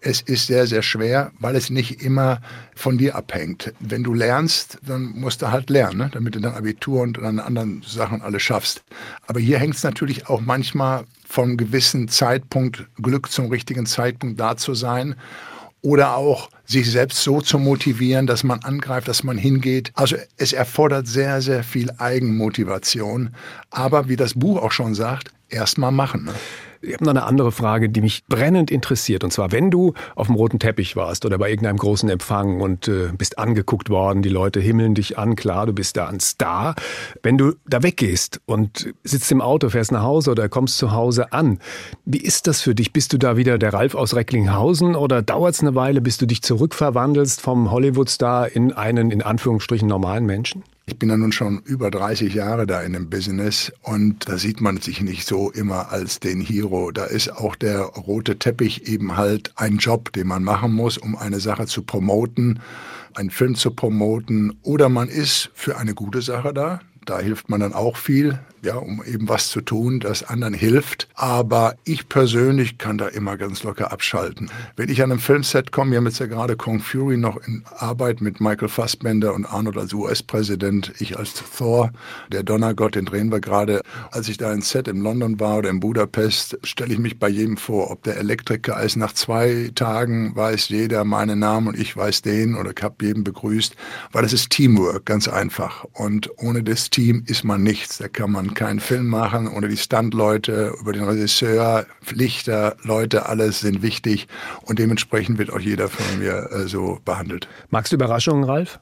es 0.00 0.20
ist 0.22 0.46
sehr, 0.46 0.66
sehr 0.66 0.82
schwer, 0.82 1.30
weil 1.38 1.56
es 1.56 1.70
nicht 1.70 2.02
immer 2.02 2.40
von 2.74 2.96
dir 2.96 3.16
abhängt. 3.16 3.72
Wenn 3.80 4.02
du 4.02 4.14
lernst, 4.14 4.78
dann 4.86 5.12
musst 5.14 5.42
du 5.42 5.50
halt 5.50 5.68
lernen, 5.68 5.98
ne? 5.98 6.10
damit 6.12 6.34
du 6.34 6.40
dann 6.40 6.54
Abitur 6.54 7.02
und 7.02 7.18
dann 7.18 7.38
anderen 7.38 7.82
Sachen 7.86 8.22
alles 8.22 8.42
schaffst. 8.42 8.82
Aber 9.26 9.40
hier 9.40 9.58
hängt 9.58 9.74
es 9.74 9.82
natürlich 9.82 10.28
auch 10.28 10.40
manchmal 10.40 11.04
vom 11.26 11.56
gewissen 11.56 12.08
Zeitpunkt, 12.08 12.86
Glück 12.96 13.30
zum 13.30 13.50
richtigen 13.50 13.86
Zeitpunkt 13.86 14.40
da 14.40 14.56
zu 14.56 14.74
sein 14.74 15.14
oder 15.82 16.16
auch 16.16 16.50
sich 16.66 16.90
selbst 16.90 17.22
so 17.22 17.40
zu 17.40 17.58
motivieren, 17.58 18.26
dass 18.26 18.44
man 18.44 18.60
angreift, 18.60 19.08
dass 19.08 19.22
man 19.22 19.38
hingeht. 19.38 19.92
Also 19.94 20.16
es 20.36 20.52
erfordert 20.52 21.06
sehr, 21.06 21.40
sehr 21.42 21.62
viel 21.62 21.90
Eigenmotivation. 21.98 23.30
Aber 23.70 24.08
wie 24.08 24.16
das 24.16 24.34
Buch 24.34 24.60
auch 24.60 24.72
schon 24.72 24.94
sagt, 24.94 25.30
erst 25.48 25.78
mal 25.78 25.90
machen. 25.90 26.24
Ne? 26.24 26.34
Ich 26.82 26.94
habe 26.94 27.04
noch 27.04 27.10
eine 27.10 27.24
andere 27.24 27.52
Frage, 27.52 27.90
die 27.90 28.00
mich 28.00 28.24
brennend 28.26 28.70
interessiert. 28.70 29.22
Und 29.22 29.32
zwar, 29.32 29.52
wenn 29.52 29.70
du 29.70 29.92
auf 30.16 30.28
dem 30.28 30.36
roten 30.36 30.58
Teppich 30.58 30.96
warst 30.96 31.26
oder 31.26 31.36
bei 31.36 31.50
irgendeinem 31.50 31.76
großen 31.76 32.08
Empfang 32.08 32.60
und 32.62 32.88
äh, 32.88 33.10
bist 33.16 33.38
angeguckt 33.38 33.90
worden, 33.90 34.22
die 34.22 34.30
Leute 34.30 34.60
himmeln 34.60 34.94
dich 34.94 35.18
an, 35.18 35.36
klar, 35.36 35.66
du 35.66 35.74
bist 35.74 35.98
da 35.98 36.06
ein 36.08 36.20
Star. 36.20 36.74
Wenn 37.22 37.36
du 37.36 37.52
da 37.66 37.82
weggehst 37.82 38.40
und 38.46 38.94
sitzt 39.04 39.30
im 39.30 39.42
Auto, 39.42 39.68
fährst 39.68 39.92
nach 39.92 40.02
Hause 40.02 40.30
oder 40.30 40.48
kommst 40.48 40.78
zu 40.78 40.92
Hause 40.92 41.34
an, 41.34 41.58
wie 42.06 42.20
ist 42.20 42.46
das 42.46 42.62
für 42.62 42.74
dich? 42.74 42.94
Bist 42.94 43.12
du 43.12 43.18
da 43.18 43.36
wieder 43.36 43.58
der 43.58 43.74
Ralf 43.74 43.94
aus 43.94 44.14
Recklinghausen 44.14 44.94
oder 44.94 45.20
dauert 45.20 45.54
es 45.54 45.60
eine 45.60 45.74
Weile, 45.74 46.00
bis 46.00 46.16
du 46.16 46.26
dich 46.26 46.42
zurückverwandelst 46.42 47.42
vom 47.42 47.70
Hollywood-Star 47.70 48.48
in 48.48 48.72
einen, 48.72 49.10
in 49.10 49.20
Anführungsstrichen, 49.20 49.86
normalen 49.86 50.24
Menschen? 50.24 50.64
Ich 50.86 50.98
bin 50.98 51.08
ja 51.08 51.16
nun 51.16 51.32
schon 51.32 51.60
über 51.60 51.90
30 51.90 52.34
Jahre 52.34 52.66
da 52.66 52.82
in 52.82 52.94
dem 52.94 53.08
Business 53.08 53.72
und 53.82 54.28
da 54.28 54.38
sieht 54.38 54.60
man 54.60 54.78
sich 54.78 55.00
nicht 55.00 55.26
so 55.26 55.50
immer 55.50 55.92
als 55.92 56.18
den 56.20 56.40
Hero. 56.40 56.90
Da 56.90 57.04
ist 57.04 57.30
auch 57.30 57.54
der 57.54 57.80
rote 57.80 58.38
Teppich 58.38 58.88
eben 58.88 59.16
halt 59.16 59.52
ein 59.56 59.76
Job, 59.76 60.12
den 60.12 60.26
man 60.26 60.42
machen 60.42 60.72
muss, 60.72 60.98
um 60.98 61.16
eine 61.16 61.38
Sache 61.38 61.66
zu 61.66 61.82
promoten, 61.82 62.60
einen 63.14 63.30
Film 63.30 63.54
zu 63.54 63.70
promoten. 63.70 64.58
Oder 64.62 64.88
man 64.88 65.08
ist 65.08 65.50
für 65.54 65.76
eine 65.76 65.94
gute 65.94 66.22
Sache 66.22 66.52
da. 66.52 66.80
Da 67.06 67.20
hilft 67.20 67.48
man 67.48 67.60
dann 67.60 67.72
auch 67.72 67.96
viel 67.96 68.40
ja, 68.62 68.76
um 68.76 69.02
eben 69.04 69.28
was 69.28 69.48
zu 69.48 69.60
tun, 69.60 70.00
das 70.00 70.22
anderen 70.22 70.54
hilft. 70.54 71.08
Aber 71.14 71.76
ich 71.84 72.08
persönlich 72.08 72.78
kann 72.78 72.98
da 72.98 73.08
immer 73.08 73.36
ganz 73.36 73.62
locker 73.62 73.92
abschalten. 73.92 74.50
Wenn 74.76 74.88
ich 74.88 75.02
an 75.02 75.10
einem 75.10 75.20
Filmset 75.20 75.72
komme, 75.72 75.92
wir 75.92 75.98
haben 75.98 76.06
jetzt 76.06 76.18
ja 76.18 76.26
gerade 76.26 76.56
Kong 76.56 76.80
Fury 76.80 77.16
noch 77.16 77.36
in 77.46 77.64
Arbeit 77.76 78.20
mit 78.20 78.40
Michael 78.40 78.68
Fassbender 78.68 79.34
und 79.34 79.46
Arnold 79.46 79.76
als 79.76 79.92
US-Präsident, 79.92 80.92
ich 80.98 81.18
als 81.18 81.34
Thor, 81.34 81.92
der 82.30 82.42
Donnergott, 82.42 82.94
den 82.94 83.06
drehen 83.06 83.30
wir 83.30 83.40
gerade. 83.40 83.82
Als 84.10 84.28
ich 84.28 84.36
da 84.36 84.52
in 84.52 84.62
Set 84.62 84.88
in 84.88 85.00
London 85.00 85.40
war 85.40 85.58
oder 85.58 85.70
in 85.70 85.80
Budapest, 85.80 86.58
stelle 86.64 86.92
ich 86.92 86.98
mich 86.98 87.18
bei 87.18 87.28
jedem 87.28 87.56
vor, 87.56 87.90
ob 87.90 88.02
der 88.02 88.16
Elektriker 88.16 88.82
ist. 88.82 88.96
Nach 88.96 89.12
zwei 89.12 89.70
Tagen 89.74 90.34
weiß 90.36 90.68
jeder 90.68 91.04
meinen 91.04 91.38
Namen 91.38 91.68
und 91.68 91.78
ich 91.78 91.96
weiß 91.96 92.22
den 92.22 92.54
oder 92.54 92.72
ich 92.76 92.82
habe 92.82 93.04
jeden 93.04 93.24
begrüßt, 93.24 93.76
weil 94.12 94.22
das 94.22 94.32
ist 94.32 94.50
Teamwork, 94.50 95.06
ganz 95.06 95.28
einfach. 95.28 95.84
Und 95.92 96.30
ohne 96.38 96.62
das 96.62 96.90
Team 96.90 97.24
ist 97.26 97.44
man 97.44 97.62
nichts. 97.62 97.98
Da 97.98 98.08
kann 98.08 98.32
man 98.32 98.49
keinen 98.54 98.80
Film 98.80 99.08
machen 99.08 99.48
ohne 99.48 99.68
die 99.68 99.76
Stuntleute, 99.76 100.74
über 100.80 100.92
den 100.92 101.04
Regisseur, 101.04 101.86
Lichter, 102.12 102.76
Leute, 102.82 103.26
alles 103.26 103.60
sind 103.60 103.82
wichtig 103.82 104.28
und 104.62 104.78
dementsprechend 104.78 105.38
wird 105.38 105.52
auch 105.52 105.60
jeder 105.60 105.88
von 105.88 106.18
mir 106.18 106.50
äh, 106.50 106.68
so 106.68 106.98
behandelt. 107.04 107.48
Magst 107.70 107.92
du 107.92 107.96
Überraschungen, 107.96 108.44
Ralf? 108.44 108.80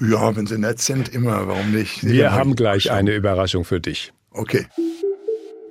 Ja, 0.00 0.36
wenn 0.36 0.46
sie 0.46 0.58
nett 0.58 0.80
sind, 0.80 1.08
immer, 1.08 1.48
warum 1.48 1.72
nicht? 1.72 2.00
Sie 2.02 2.12
Wir 2.12 2.32
haben 2.32 2.54
gleich 2.54 2.90
eine 2.90 3.14
Überraschung 3.14 3.64
für 3.64 3.80
dich. 3.80 4.12
Okay. 4.30 4.66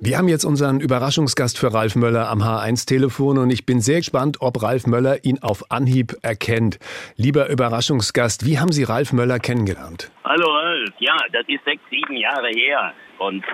Wir 0.00 0.16
haben 0.16 0.28
jetzt 0.28 0.44
unseren 0.44 0.78
Überraschungsgast 0.78 1.58
für 1.58 1.74
Ralf 1.74 1.96
Möller 1.96 2.28
am 2.30 2.40
H1-Telefon 2.40 3.36
und 3.36 3.50
ich 3.50 3.66
bin 3.66 3.80
sehr 3.80 3.98
gespannt, 3.98 4.36
ob 4.38 4.62
Ralf 4.62 4.86
Möller 4.86 5.24
ihn 5.24 5.40
auf 5.42 5.72
Anhieb 5.72 6.12
erkennt. 6.22 6.78
Lieber 7.16 7.48
Überraschungsgast, 7.48 8.46
wie 8.46 8.60
haben 8.60 8.70
Sie 8.70 8.84
Ralf 8.84 9.12
Möller 9.12 9.40
kennengelernt? 9.40 10.12
Hallo 10.22 10.46
Ralf, 10.52 10.90
ja, 11.00 11.16
das 11.32 11.42
ist 11.48 11.64
sechs, 11.64 11.82
sieben 11.90 12.16
Jahre 12.16 12.48
her 12.50 12.94
und 13.18 13.44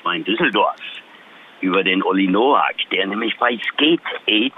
zwar 0.00 0.14
in 0.14 0.24
Düsseldorf 0.24 0.80
über 1.60 1.84
den 1.84 2.02
Olli 2.02 2.28
Noack, 2.28 2.76
der 2.90 3.06
nämlich 3.06 3.36
bei 3.38 3.58
Skate 3.74 4.00
Aid 4.26 4.54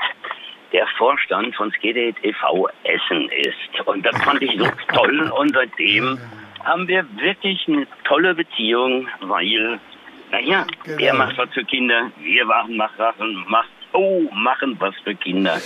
der 0.73 0.87
Vorstand 0.97 1.57
von 1.57 1.73
Skate 1.73 1.97
Aid 1.97 2.17
e.V. 2.23 2.69
Essen 2.85 3.29
ist. 3.31 3.87
Und 3.89 4.07
das 4.07 4.17
fand 4.23 4.43
ich 4.43 4.57
so 4.57 4.67
toll 4.95 5.29
und 5.37 5.53
seitdem 5.53 6.21
haben 6.63 6.87
wir 6.87 7.05
wirklich 7.17 7.67
eine 7.67 7.89
tolle 8.05 8.37
Beziehung, 8.37 9.09
weil 9.23 9.81
naja, 10.33 10.67
genau. 10.85 10.97
der 10.97 11.15
macht 11.15 11.37
was 11.37 11.51
für 11.51 11.65
Kinder, 11.65 12.11
wir 12.19 12.45
machen, 12.47 12.77
machen, 12.77 13.45
macht, 13.49 13.69
oh, 13.93 14.23
machen 14.33 14.77
was 14.79 14.95
für 15.05 15.15
Kinder. 15.15 15.61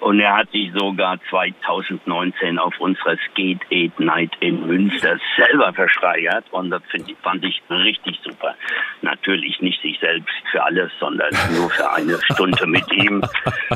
Und 0.00 0.20
er 0.20 0.36
hat 0.36 0.50
sich 0.50 0.70
sogar 0.74 1.18
2019 1.30 2.58
auf 2.58 2.78
unserer 2.78 3.16
Skate 3.30 3.60
Aid 3.70 3.98
Night 3.98 4.30
in 4.40 4.66
Münster 4.66 5.18
selber 5.36 5.72
versteigert. 5.72 6.44
Und 6.50 6.70
das 6.70 6.82
ich, 6.92 7.16
fand 7.22 7.44
ich 7.44 7.62
richtig 7.70 8.18
super. 8.22 8.54
Natürlich 9.02 9.60
nicht 9.60 9.80
sich 9.80 9.98
selbst 10.00 10.34
für 10.50 10.62
alles, 10.62 10.90
sondern 11.00 11.32
nur 11.56 11.70
für 11.70 11.90
eine 11.90 12.18
Stunde 12.32 12.66
mit 12.66 12.90
ihm 12.92 13.22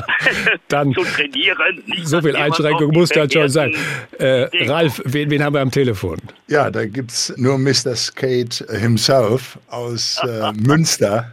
dann 0.67 0.93
zu 0.93 1.03
trainieren. 1.03 1.83
Nicht, 1.85 2.07
so 2.07 2.21
viel 2.21 2.35
Einschränkung 2.35 2.91
muss 2.93 3.09
dann 3.09 3.29
schon 3.29 3.49
sein. 3.49 3.75
Äh, 4.19 4.47
Ralf, 4.67 5.01
wen, 5.05 5.29
wen 5.29 5.43
haben 5.43 5.53
wir 5.53 5.61
am 5.61 5.71
Telefon? 5.71 6.17
Ja, 6.47 6.69
da 6.69 6.85
gibt 6.85 7.11
es 7.11 7.33
nur 7.37 7.57
Mr. 7.57 7.95
Skate 7.95 8.63
himself 8.69 9.57
aus 9.69 10.21
äh, 10.23 10.51
Münster. 10.67 11.31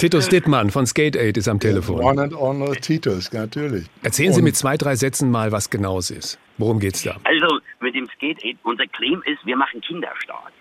Titus 0.00 0.30
Dittmann 0.30 0.70
von 0.70 0.86
Skate 0.86 1.14
Aid 1.14 1.36
ist 1.36 1.46
am 1.46 1.60
Telefon. 1.60 2.00
One 2.00 2.22
and 2.22 2.34
only 2.34 2.74
Titus, 2.80 3.30
natürlich. 3.34 3.84
Erzählen 4.02 4.32
Sie 4.32 4.40
mit 4.40 4.56
zwei, 4.56 4.78
drei 4.78 4.96
Sätzen 4.96 5.30
mal, 5.30 5.52
was 5.52 5.68
genau 5.68 5.98
es 5.98 6.10
ist. 6.10 6.38
Worum 6.56 6.80
geht's 6.80 7.02
da? 7.02 7.16
Also 7.24 7.58
mit 7.80 7.94
dem 7.94 8.08
Skate 8.16 8.42
Aid, 8.42 8.56
unser 8.62 8.86
Claim 8.86 9.22
ist, 9.26 9.44
wir 9.44 9.58
machen 9.58 9.82
Kinder 9.82 10.08
stark. 10.16 10.52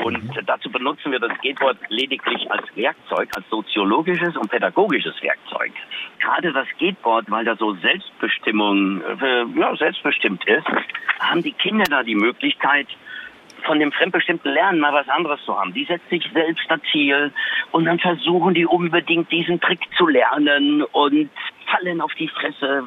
Und 0.00 0.24
mhm. 0.24 0.32
dazu 0.44 0.72
benutzen 0.72 1.12
wir 1.12 1.20
das 1.20 1.30
Skateboard 1.38 1.76
lediglich 1.88 2.50
als 2.50 2.64
Werkzeug, 2.74 3.28
als 3.36 3.48
soziologisches 3.48 4.36
und 4.36 4.50
pädagogisches 4.50 5.14
Werkzeug. 5.22 5.70
Gerade 6.18 6.52
das 6.52 6.66
Skateboard, 6.74 7.30
weil 7.30 7.44
da 7.44 7.54
so 7.54 7.76
Selbstbestimmung, 7.76 9.02
äh, 9.02 9.44
ja, 9.56 9.76
selbstbestimmt 9.76 10.44
ist, 10.48 10.66
haben 11.20 11.44
die 11.44 11.52
Kinder 11.52 11.84
da 11.84 12.02
die 12.02 12.16
Möglichkeit, 12.16 12.88
von 13.64 13.78
dem 13.78 13.92
fremdbestimmten 13.92 14.52
Lernen 14.52 14.80
mal 14.80 14.92
was 14.92 15.08
anderes 15.08 15.40
zu 15.44 15.58
haben. 15.58 15.72
Die 15.74 15.84
setzen 15.84 16.08
sich 16.10 16.28
selbst 16.32 16.64
das 16.68 16.80
Ziel 16.90 17.32
und 17.72 17.84
dann 17.84 17.98
versuchen 17.98 18.54
die 18.54 18.66
unbedingt 18.66 19.30
diesen 19.30 19.60
Trick 19.60 19.80
zu 19.96 20.06
lernen 20.06 20.82
und 20.82 21.30
fallen 21.66 22.00
auf 22.00 22.12
die 22.14 22.28
Fresse. 22.28 22.84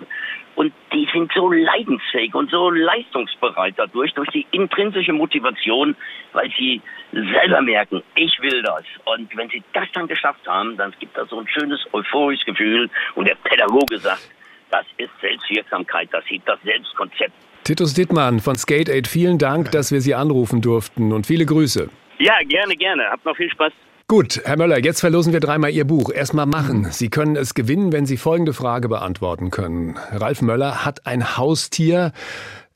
Und 0.55 0.73
die 0.91 1.07
sind 1.13 1.31
so 1.33 1.49
leidensfähig 1.49 2.35
und 2.35 2.51
so 2.51 2.69
leistungsbereit 2.69 3.75
dadurch, 3.77 4.13
durch 4.13 4.29
die 4.29 4.45
intrinsische 4.51 5.13
Motivation, 5.13 5.95
weil 6.33 6.51
sie 6.57 6.81
selber 7.11 7.61
merken, 7.61 8.03
ich 8.15 8.37
will 8.41 8.61
das. 8.61 8.83
Und 9.05 9.35
wenn 9.37 9.49
sie 9.49 9.63
das 9.73 9.87
dann 9.93 10.07
geschafft 10.07 10.45
haben, 10.47 10.75
dann 10.75 10.93
gibt 10.99 11.17
das 11.17 11.29
so 11.29 11.39
ein 11.39 11.47
schönes 11.47 11.79
euphorisches 11.93 12.45
Gefühl. 12.45 12.89
Und 13.15 13.27
der 13.27 13.35
Pädagoge 13.35 13.97
sagt, 13.97 14.29
das 14.71 14.85
ist 14.97 15.11
Selbstwirksamkeit, 15.21 16.09
das 16.11 16.25
hebt 16.29 16.47
das 16.47 16.61
Selbstkonzept 16.63 17.33
Titus 17.63 17.93
Dittmann 17.93 18.39
von 18.39 18.55
Skate 18.55 18.89
Aid, 18.89 19.07
vielen 19.07 19.37
Dank, 19.37 19.71
dass 19.71 19.91
wir 19.91 20.01
Sie 20.01 20.15
anrufen 20.15 20.61
durften 20.61 21.11
und 21.11 21.27
viele 21.27 21.45
Grüße. 21.45 21.89
Ja, 22.17 22.33
gerne, 22.47 22.75
gerne. 22.75 23.03
Habt 23.11 23.23
noch 23.23 23.37
viel 23.37 23.51
Spaß. 23.51 23.71
Gut, 24.07 24.41
Herr 24.43 24.57
Möller, 24.57 24.83
jetzt 24.83 24.99
verlosen 24.99 25.31
wir 25.31 25.39
dreimal 25.39 25.69
Ihr 25.69 25.85
Buch. 25.85 26.11
Erstmal 26.11 26.47
machen. 26.47 26.87
Sie 26.89 27.09
können 27.09 27.35
es 27.35 27.53
gewinnen, 27.53 27.93
wenn 27.93 28.05
Sie 28.05 28.17
folgende 28.17 28.53
Frage 28.53 28.89
beantworten 28.89 29.51
können. 29.51 29.95
Ralf 30.11 30.41
Möller 30.41 30.83
hat 30.83 31.05
ein 31.05 31.37
Haustier, 31.37 32.11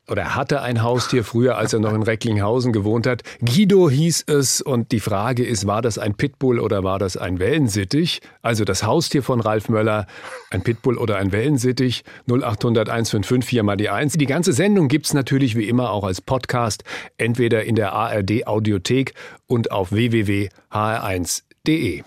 oder 0.07 0.35
hatte 0.35 0.62
ein 0.62 0.83
Haustier 0.83 1.24
früher, 1.24 1.57
als 1.57 1.74
er 1.74 1.79
noch 1.79 1.93
in 1.93 2.03
Recklinghausen 2.03 2.74
gewohnt 2.74 3.07
hat. 3.07 3.24
Guido 3.39 3.89
hieß 3.89 4.25
es 4.27 4.62
und 4.62 4.91
die 4.91 5.00
Frage 5.00 5.43
ist, 5.43 5.65
war 5.65 5.81
das 5.81 5.97
ein 5.97 6.15
Pitbull 6.15 6.59
oder 6.59 6.83
war 6.83 7.00
das 7.00 7.17
ein 7.17 7.39
Wellensittich? 7.39 8.21
Also 8.41 8.65
das 8.65 8.83
Haustier 8.83 9.24
von 9.24 9.41
Ralf 9.41 9.69
Möller, 9.69 10.07
ein 10.51 10.63
Pitbull 10.63 10.97
oder 10.97 11.17
ein 11.17 11.31
Wellensittich? 11.31 12.03
0800 12.29 12.89
155 12.89 13.50
4 13.50 13.63
mal 13.63 13.77
die 13.77 13.89
1. 13.89 14.13
Die 14.13 14.25
ganze 14.25 14.53
Sendung 14.53 14.88
gibt's 14.88 15.13
natürlich 15.13 15.55
wie 15.55 15.67
immer 15.67 15.91
auch 15.91 16.03
als 16.03 16.21
Podcast, 16.21 16.83
entweder 17.17 17.63
in 17.63 17.75
der 17.75 17.93
ARD 17.93 18.47
Audiothek 18.47 19.13
und 19.47 19.71
auf 19.71 19.91
www.hr1.de. 19.91 22.03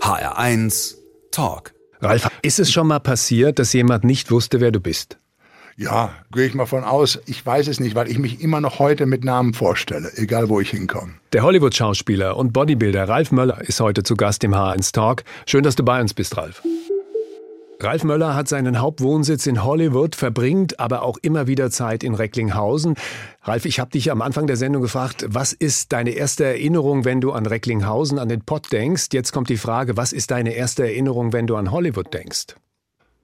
HR1 0.00 0.94
Talk. 1.30 1.74
Ralf, 2.00 2.28
ist 2.42 2.60
es 2.60 2.70
schon 2.70 2.86
mal 2.86 3.00
passiert, 3.00 3.58
dass 3.58 3.72
jemand 3.72 4.04
nicht 4.04 4.30
wusste, 4.30 4.60
wer 4.60 4.70
du 4.70 4.80
bist? 4.80 5.18
Ja, 5.76 6.14
gehe 6.32 6.46
ich 6.46 6.54
mal 6.54 6.66
von 6.66 6.84
aus. 6.84 7.18
Ich 7.26 7.44
weiß 7.44 7.66
es 7.66 7.80
nicht, 7.80 7.96
weil 7.96 8.08
ich 8.08 8.18
mich 8.18 8.40
immer 8.40 8.60
noch 8.60 8.78
heute 8.78 9.06
mit 9.06 9.24
Namen 9.24 9.54
vorstelle, 9.54 10.12
egal 10.16 10.48
wo 10.48 10.60
ich 10.60 10.70
hinkomme. 10.70 11.14
Der 11.32 11.42
Hollywood-Schauspieler 11.42 12.36
und 12.36 12.52
Bodybuilder 12.52 13.08
Ralf 13.08 13.32
Möller 13.32 13.60
ist 13.60 13.80
heute 13.80 14.04
zu 14.04 14.14
Gast 14.14 14.44
im 14.44 14.54
H1 14.54 14.92
Talk. 14.92 15.24
Schön, 15.46 15.64
dass 15.64 15.74
du 15.74 15.84
bei 15.84 16.00
uns 16.00 16.14
bist, 16.14 16.36
Ralf. 16.36 16.62
Ralf 17.80 18.04
Möller 18.04 18.36
hat 18.36 18.48
seinen 18.48 18.80
Hauptwohnsitz 18.80 19.46
in 19.46 19.64
Hollywood, 19.64 20.14
verbringt 20.14 20.78
aber 20.78 21.02
auch 21.02 21.18
immer 21.22 21.48
wieder 21.48 21.70
Zeit 21.70 22.04
in 22.04 22.14
Recklinghausen. 22.14 22.94
Ralf, 23.42 23.64
ich 23.64 23.80
habe 23.80 23.90
dich 23.90 24.12
am 24.12 24.22
Anfang 24.22 24.46
der 24.46 24.56
Sendung 24.56 24.80
gefragt, 24.80 25.26
was 25.28 25.52
ist 25.52 25.92
deine 25.92 26.10
erste 26.10 26.44
Erinnerung, 26.44 27.04
wenn 27.04 27.20
du 27.20 27.32
an 27.32 27.46
Recklinghausen, 27.46 28.20
an 28.20 28.28
den 28.28 28.42
Pott 28.42 28.70
denkst? 28.70 29.08
Jetzt 29.12 29.32
kommt 29.32 29.48
die 29.48 29.56
Frage, 29.56 29.96
was 29.96 30.12
ist 30.12 30.30
deine 30.30 30.54
erste 30.54 30.84
Erinnerung, 30.84 31.32
wenn 31.32 31.48
du 31.48 31.56
an 31.56 31.72
Hollywood 31.72 32.14
denkst? 32.14 32.54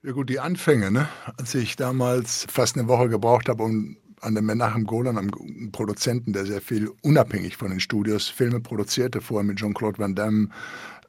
Ja 0.02 0.12
gut, 0.12 0.30
die 0.30 0.40
Anfänge, 0.40 0.90
ne? 0.90 1.10
als 1.36 1.54
ich 1.54 1.76
damals 1.76 2.46
fast 2.50 2.78
eine 2.78 2.88
Woche 2.88 3.10
gebraucht 3.10 3.50
habe, 3.50 3.62
um 3.62 3.98
an 4.22 4.34
den 4.34 4.46
Menachem 4.46 4.84
Golan, 4.84 5.18
einem 5.18 5.72
Produzenten, 5.72 6.32
der 6.32 6.46
sehr 6.46 6.62
viel 6.62 6.90
unabhängig 7.02 7.58
von 7.58 7.68
den 7.68 7.80
Studios 7.80 8.28
Filme 8.28 8.60
produzierte, 8.60 9.20
vorher 9.20 9.44
mit 9.44 9.58
Jean-Claude 9.58 9.98
Van 9.98 10.14
Damme, 10.14 10.48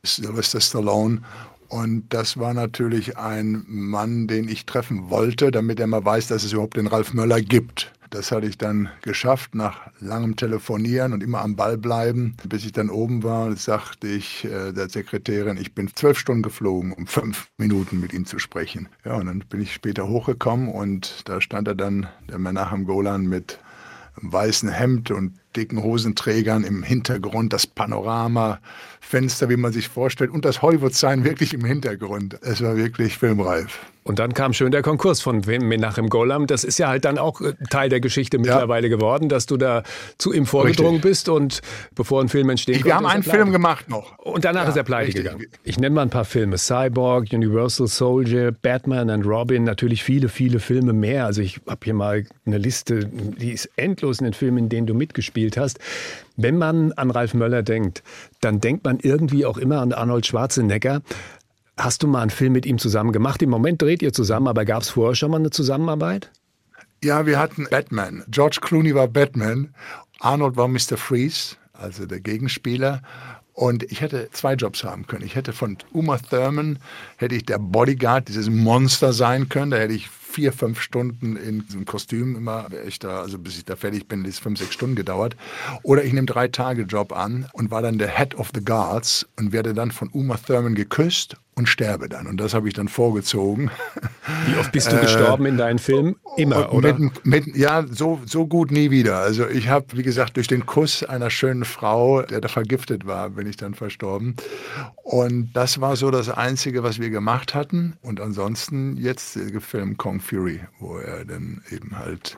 Sylvester 0.03 0.59
Stallone. 0.59 1.21
Und 1.69 2.09
das 2.09 2.37
war 2.37 2.53
natürlich 2.53 3.17
ein 3.17 3.63
Mann, 3.65 4.27
den 4.27 4.49
ich 4.49 4.65
treffen 4.65 5.09
wollte, 5.09 5.51
damit 5.51 5.79
er 5.79 5.87
mal 5.87 6.03
weiß, 6.03 6.27
dass 6.27 6.43
es 6.43 6.51
überhaupt 6.51 6.75
den 6.75 6.87
Ralf 6.87 7.13
Möller 7.13 7.39
gibt. 7.39 7.93
Das 8.11 8.29
hatte 8.33 8.45
ich 8.45 8.57
dann 8.57 8.89
geschafft 9.01 9.55
nach 9.55 9.89
langem 10.01 10.35
Telefonieren 10.35 11.13
und 11.13 11.23
immer 11.23 11.41
am 11.41 11.55
Ball 11.55 11.77
bleiben, 11.77 12.35
bis 12.43 12.65
ich 12.65 12.73
dann 12.73 12.89
oben 12.89 13.23
war. 13.23 13.55
Sagte 13.55 14.07
ich 14.07 14.43
äh, 14.43 14.73
der 14.73 14.89
Sekretärin, 14.89 15.55
ich 15.55 15.73
bin 15.73 15.89
zwölf 15.95 16.19
Stunden 16.19 16.43
geflogen, 16.43 16.91
um 16.91 17.07
fünf 17.07 17.49
Minuten 17.57 18.01
mit 18.01 18.11
ihm 18.11 18.25
zu 18.25 18.37
sprechen. 18.37 18.89
Ja, 19.05 19.15
und 19.15 19.27
dann 19.27 19.39
bin 19.49 19.61
ich 19.61 19.73
später 19.73 20.09
hochgekommen 20.09 20.67
und 20.67 21.29
da 21.29 21.39
stand 21.39 21.69
er 21.69 21.75
dann, 21.75 22.07
der 22.29 22.37
Menachem 22.37 22.85
Golan, 22.85 23.27
mit 23.27 23.59
weißen 24.17 24.69
Hemd 24.69 25.09
und 25.11 25.39
dicken 25.55 25.83
Hosenträgern 25.83 26.63
im 26.63 26.83
Hintergrund, 26.83 27.53
das 27.53 27.67
Panoramafenster, 27.67 29.49
wie 29.49 29.57
man 29.57 29.73
sich 29.73 29.87
vorstellt, 29.87 30.31
und 30.31 30.45
das 30.45 30.61
Hollywood-Sign 30.61 31.23
wirklich 31.23 31.53
im 31.53 31.65
Hintergrund. 31.65 32.37
Es 32.41 32.61
war 32.61 32.75
wirklich 32.77 33.17
filmreif. 33.17 33.79
Und 34.03 34.17
dann 34.17 34.33
kam 34.33 34.51
schön 34.53 34.71
der 34.71 34.81
Konkurs 34.81 35.21
von 35.21 35.41
Menachem 35.45 36.09
Golam. 36.09 36.47
Das 36.47 36.63
ist 36.63 36.79
ja 36.79 36.87
halt 36.87 37.05
dann 37.05 37.19
auch 37.19 37.39
äh, 37.39 37.53
Teil 37.69 37.89
der 37.89 37.99
Geschichte 37.99 38.39
mittlerweile 38.39 38.87
ja. 38.87 38.95
geworden, 38.95 39.29
dass 39.29 39.45
du 39.45 39.57
da 39.57 39.83
zu 40.17 40.33
ihm 40.33 40.47
vorgedrungen 40.47 40.95
richtig. 40.95 41.11
bist 41.11 41.29
und 41.29 41.61
bevor 41.93 42.21
ein 42.21 42.29
Film 42.29 42.49
entstehen 42.49 42.75
konnte. 42.75 42.87
Wir 42.87 42.95
haben 42.95 43.05
einen 43.05 43.21
Film 43.21 43.51
gemacht 43.51 43.89
noch. 43.89 44.17
Und 44.17 44.43
danach 44.43 44.63
ja, 44.63 44.69
ist 44.69 44.75
er 44.75 44.83
pleite 44.83 45.07
richtig. 45.09 45.23
gegangen. 45.25 45.45
Ich 45.63 45.79
nenne 45.79 45.93
mal 45.93 46.01
ein 46.01 46.09
paar 46.09 46.25
Filme. 46.25 46.57
Cyborg, 46.57 47.27
Universal 47.31 47.87
Soldier, 47.87 48.51
Batman 48.51 49.11
and 49.11 49.25
Robin, 49.25 49.63
natürlich 49.63 50.03
viele, 50.03 50.29
viele 50.29 50.59
Filme 50.59 50.93
mehr. 50.93 51.27
Also 51.27 51.41
ich 51.41 51.61
habe 51.67 51.81
hier 51.83 51.93
mal 51.93 52.25
eine 52.47 52.57
Liste, 52.57 53.05
die 53.05 53.51
ist 53.51 53.69
endlos 53.75 54.19
in 54.19 54.25
den 54.25 54.33
Filmen, 54.33 54.57
in 54.57 54.69
denen 54.69 54.87
du 54.87 54.95
mitgespielt 54.95 55.40
hast. 55.57 55.79
Wenn 56.37 56.57
man 56.57 56.91
an 56.93 57.11
Ralf 57.11 57.33
Möller 57.33 57.63
denkt, 57.63 58.03
dann 58.39 58.59
denkt 58.59 58.83
man 58.83 58.99
irgendwie 58.99 59.45
auch 59.45 59.57
immer 59.57 59.81
an 59.81 59.93
Arnold 59.93 60.25
Schwarzenegger. 60.25 61.01
Hast 61.77 62.03
du 62.03 62.07
mal 62.07 62.21
einen 62.21 62.29
Film 62.29 62.53
mit 62.53 62.65
ihm 62.65 62.77
zusammen 62.77 63.11
gemacht? 63.11 63.41
Im 63.41 63.49
Moment 63.49 63.81
dreht 63.81 64.01
ihr 64.01 64.13
zusammen, 64.13 64.47
aber 64.47 64.65
gab 64.65 64.83
es 64.83 64.89
vorher 64.89 65.15
schon 65.15 65.31
mal 65.31 65.37
eine 65.37 65.49
Zusammenarbeit? 65.49 66.31
Ja, 67.03 67.25
wir 67.25 67.39
hatten 67.39 67.67
Batman. 67.69 68.23
George 68.29 68.59
Clooney 68.61 68.93
war 68.93 69.07
Batman. 69.07 69.73
Arnold 70.19 70.55
war 70.55 70.67
Mr. 70.67 70.97
Freeze, 70.97 71.55
also 71.73 72.05
der 72.05 72.19
Gegenspieler. 72.19 73.01
Und 73.53 73.83
ich 73.83 74.01
hätte 74.01 74.29
zwei 74.31 74.53
Jobs 74.53 74.83
haben 74.83 75.07
können. 75.07 75.25
Ich 75.25 75.35
hätte 75.35 75.53
von 75.53 75.77
Uma 75.91 76.17
Thurman, 76.17 76.79
hätte 77.17 77.35
ich 77.35 77.45
der 77.45 77.57
Bodyguard, 77.57 78.27
dieses 78.27 78.49
Monster 78.49 79.13
sein 79.13 79.49
können. 79.49 79.71
Da 79.71 79.77
hätte 79.77 79.93
ich 79.93 80.09
vier, 80.31 80.53
fünf 80.53 80.81
Stunden 80.81 81.35
in 81.35 81.65
diesem 81.65 81.85
Kostüm 81.85 82.35
immer, 82.35 82.67
ich 82.87 82.99
da, 82.99 83.21
also 83.21 83.37
bis 83.37 83.57
ich 83.57 83.65
da 83.65 83.75
fertig 83.75 84.07
bin, 84.07 84.25
ist 84.25 84.39
fünf, 84.39 84.59
sechs 84.59 84.73
Stunden 84.73 84.95
gedauert. 84.95 85.35
Oder 85.83 86.03
ich 86.03 86.13
nehme 86.13 86.27
drei 86.27 86.47
Tage 86.47 86.83
Job 86.83 87.11
an 87.11 87.47
und 87.53 87.71
war 87.71 87.81
dann 87.81 87.97
der 87.97 88.09
Head 88.09 88.35
of 88.35 88.51
the 88.53 88.63
Guards 88.63 89.27
und 89.37 89.51
werde 89.51 89.73
dann 89.73 89.91
von 89.91 90.09
Uma 90.09 90.37
Thurman 90.37 90.75
geküsst 90.75 91.35
und 91.55 91.67
sterbe 91.67 92.07
dann. 92.07 92.27
Und 92.27 92.37
das 92.37 92.53
habe 92.53 92.67
ich 92.67 92.73
dann 92.73 92.87
vorgezogen. 92.87 93.69
Wie 94.47 94.57
oft 94.57 94.71
bist 94.71 94.91
du 94.91 94.95
äh, 94.97 95.01
gestorben 95.01 95.45
in 95.45 95.57
deinen 95.57 95.79
Filmen? 95.79 96.15
Immer, 96.37 96.73
oder? 96.73 96.93
Mit, 96.93 97.25
mit, 97.25 97.55
ja, 97.55 97.85
so, 97.89 98.21
so 98.25 98.47
gut 98.47 98.71
nie 98.71 98.89
wieder. 98.89 99.17
Also 99.17 99.47
ich 99.47 99.67
habe, 99.67 99.85
wie 99.93 100.03
gesagt, 100.03 100.37
durch 100.37 100.47
den 100.47 100.65
Kuss 100.65 101.03
einer 101.03 101.29
schönen 101.29 101.65
Frau, 101.65 102.21
der 102.21 102.39
da 102.39 102.47
vergiftet 102.47 103.05
war, 103.05 103.31
bin 103.31 103.47
ich 103.47 103.57
dann 103.57 103.73
verstorben. 103.73 104.35
Und 105.03 105.51
das 105.53 105.81
war 105.81 105.97
so 105.97 106.09
das 106.09 106.29
Einzige, 106.29 106.83
was 106.83 106.99
wir 106.99 107.09
gemacht 107.09 107.53
hatten. 107.53 107.97
Und 108.01 108.21
ansonsten 108.21 108.95
jetzt 108.95 109.35
der 109.35 109.59
Film 109.59 109.97
Kong 109.97 110.20
Fury, 110.21 110.61
wo 110.79 110.97
er 110.97 111.25
dann 111.25 111.61
eben 111.71 111.97
halt 111.97 112.37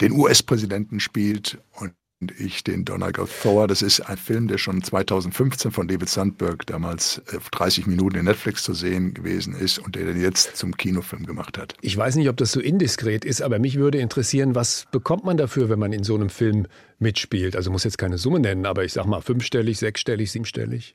den 0.00 0.12
US-Präsidenten 0.12 1.00
spielt 1.00 1.58
und 1.72 1.92
und 2.22 2.40
ich 2.40 2.62
den 2.62 2.84
Donegal 2.84 3.26
Thor. 3.42 3.66
Das 3.66 3.82
ist 3.82 4.00
ein 4.00 4.16
Film, 4.16 4.46
der 4.46 4.56
schon 4.56 4.80
2015 4.82 5.72
von 5.72 5.88
David 5.88 6.08
Sandberg 6.08 6.64
damals 6.66 7.20
30 7.50 7.86
Minuten 7.86 8.16
in 8.16 8.24
Netflix 8.26 8.62
zu 8.62 8.74
sehen 8.74 9.12
gewesen 9.12 9.54
ist 9.54 9.78
und 9.78 9.96
der 9.96 10.06
den 10.06 10.20
jetzt 10.20 10.56
zum 10.56 10.76
Kinofilm 10.76 11.26
gemacht 11.26 11.58
hat. 11.58 11.74
Ich 11.80 11.96
weiß 11.96 12.14
nicht, 12.14 12.28
ob 12.28 12.36
das 12.36 12.52
so 12.52 12.60
indiskret 12.60 13.24
ist, 13.24 13.42
aber 13.42 13.58
mich 13.58 13.76
würde 13.76 13.98
interessieren, 13.98 14.54
was 14.54 14.86
bekommt 14.92 15.24
man 15.24 15.36
dafür, 15.36 15.68
wenn 15.68 15.80
man 15.80 15.92
in 15.92 16.04
so 16.04 16.14
einem 16.14 16.30
Film 16.30 16.66
mitspielt? 17.00 17.56
Also 17.56 17.72
muss 17.72 17.82
jetzt 17.82 17.98
keine 17.98 18.18
Summe 18.18 18.38
nennen, 18.38 18.66
aber 18.66 18.84
ich 18.84 18.92
sag 18.92 19.06
mal 19.06 19.20
fünfstellig, 19.20 19.78
sechsstellig, 19.78 20.30
siebenstellig. 20.30 20.94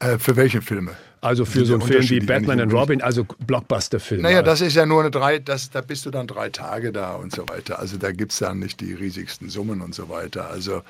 Äh, 0.00 0.18
für 0.18 0.34
welche 0.36 0.62
Filme? 0.62 0.92
Also 1.24 1.46
für 1.46 1.64
so 1.64 1.74
einen 1.74 1.82
Film 1.82 2.10
wie 2.10 2.20
Batman 2.20 2.60
and 2.60 2.70
Robin, 2.70 3.00
also 3.00 3.24
Blockbuster-Film. 3.46 4.20
Naja, 4.20 4.42
das 4.42 4.60
ist 4.60 4.74
ja 4.76 4.84
nur 4.84 5.00
eine 5.00 5.10
drei, 5.10 5.38
das, 5.38 5.70
da 5.70 5.80
bist 5.80 6.04
du 6.04 6.10
dann 6.10 6.26
drei 6.26 6.50
Tage 6.50 6.92
da 6.92 7.14
und 7.14 7.34
so 7.34 7.48
weiter. 7.48 7.78
Also 7.78 7.96
da 7.96 8.12
gibt 8.12 8.32
es 8.32 8.40
dann 8.40 8.58
nicht 8.58 8.78
die 8.82 8.92
riesigsten 8.92 9.48
Summen 9.48 9.80
und 9.80 9.94
so 9.94 10.10
weiter. 10.10 10.50
Also, 10.50 10.82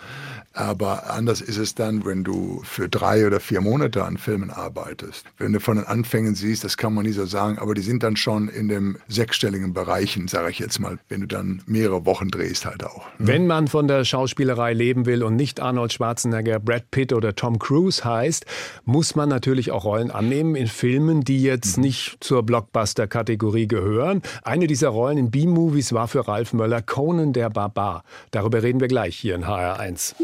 aber 0.52 1.08
anders 1.08 1.40
ist 1.40 1.56
es 1.56 1.76
dann, 1.76 2.04
wenn 2.04 2.24
du 2.24 2.60
für 2.64 2.88
drei 2.88 3.28
oder 3.28 3.38
vier 3.38 3.60
Monate 3.60 4.04
an 4.04 4.18
Filmen 4.18 4.50
arbeitest. 4.50 5.24
Wenn 5.38 5.52
du 5.52 5.60
von 5.60 5.76
den 5.76 5.86
Anfängen 5.86 6.34
siehst, 6.34 6.64
das 6.64 6.76
kann 6.76 6.94
man 6.94 7.06
nie 7.06 7.12
so 7.12 7.26
sagen, 7.26 7.58
aber 7.58 7.74
die 7.74 7.82
sind 7.82 8.02
dann 8.02 8.16
schon 8.16 8.48
in 8.48 8.66
dem 8.66 8.96
sechsstelligen 9.06 9.72
Bereichen, 9.72 10.26
sage 10.26 10.50
ich 10.50 10.58
jetzt 10.58 10.80
mal, 10.80 10.98
wenn 11.08 11.20
du 11.20 11.28
dann 11.28 11.62
mehrere 11.66 12.06
Wochen 12.06 12.28
drehst 12.28 12.66
halt 12.66 12.82
auch. 12.82 13.06
Ne? 13.18 13.28
Wenn 13.28 13.46
man 13.46 13.68
von 13.68 13.86
der 13.86 14.04
Schauspielerei 14.04 14.72
leben 14.72 15.06
will 15.06 15.22
und 15.22 15.36
nicht 15.36 15.60
Arnold 15.60 15.92
Schwarzenegger, 15.92 16.58
Brad 16.58 16.90
Pitt 16.90 17.12
oder 17.12 17.36
Tom 17.36 17.60
Cruise 17.60 18.04
heißt, 18.04 18.46
muss 18.84 19.14
man 19.14 19.28
natürlich 19.28 19.70
auch 19.70 19.84
Rollen 19.84 20.10
annehmen 20.10 20.23
in 20.32 20.66
Filmen, 20.66 21.22
die 21.24 21.42
jetzt 21.42 21.76
mhm. 21.76 21.84
nicht 21.84 22.16
zur 22.20 22.42
Blockbuster-Kategorie 22.42 23.66
gehören. 23.66 24.22
Eine 24.42 24.66
dieser 24.66 24.88
Rollen 24.88 25.18
in 25.18 25.30
B-Movies 25.30 25.92
war 25.92 26.08
für 26.08 26.26
Ralf 26.26 26.52
Möller 26.52 26.82
Conan 26.82 27.32
der 27.32 27.50
Barbar. 27.50 28.04
Darüber 28.30 28.62
reden 28.62 28.80
wir 28.80 28.88
gleich 28.88 29.16
hier 29.16 29.34
in 29.34 29.44
HR1. 29.44 30.14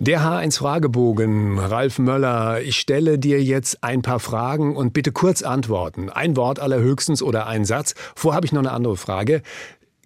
Der 0.00 0.20
H1-Fragebogen, 0.22 1.58
Ralf 1.58 1.98
Möller, 1.98 2.60
ich 2.60 2.78
stelle 2.78 3.18
dir 3.18 3.42
jetzt 3.42 3.84
ein 3.84 4.02
paar 4.02 4.18
Fragen 4.18 4.76
und 4.76 4.92
bitte 4.92 5.12
kurz 5.12 5.42
antworten. 5.42 6.10
Ein 6.10 6.36
Wort 6.36 6.58
allerhöchstens 6.58 7.22
oder 7.22 7.46
ein 7.46 7.64
Satz. 7.64 7.94
Vor 8.16 8.34
habe 8.34 8.44
ich 8.44 8.52
noch 8.52 8.60
eine 8.60 8.72
andere 8.72 8.96
Frage. 8.96 9.42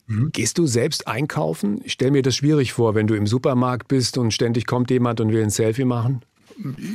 Mhm. 0.07 0.30
Gehst 0.33 0.59
du 0.59 0.66
selbst 0.66 1.09
einkaufen? 1.09 1.80
Ich 1.85 1.92
stelle 1.92 2.11
mir 2.11 2.23
das 2.23 2.37
schwierig 2.37 2.75
vor, 2.75 2.95
wenn 2.95 3.07
du 3.07 3.14
im 3.14 3.26
Supermarkt 3.26 3.88
bist 3.88 4.18
und 4.18 4.33
ständig 4.33 4.66
kommt 4.66 4.90
jemand 4.90 5.21
und 5.21 5.33
will 5.33 5.42
ein 5.42 5.50
Selfie 5.50 5.85
machen. 5.85 6.23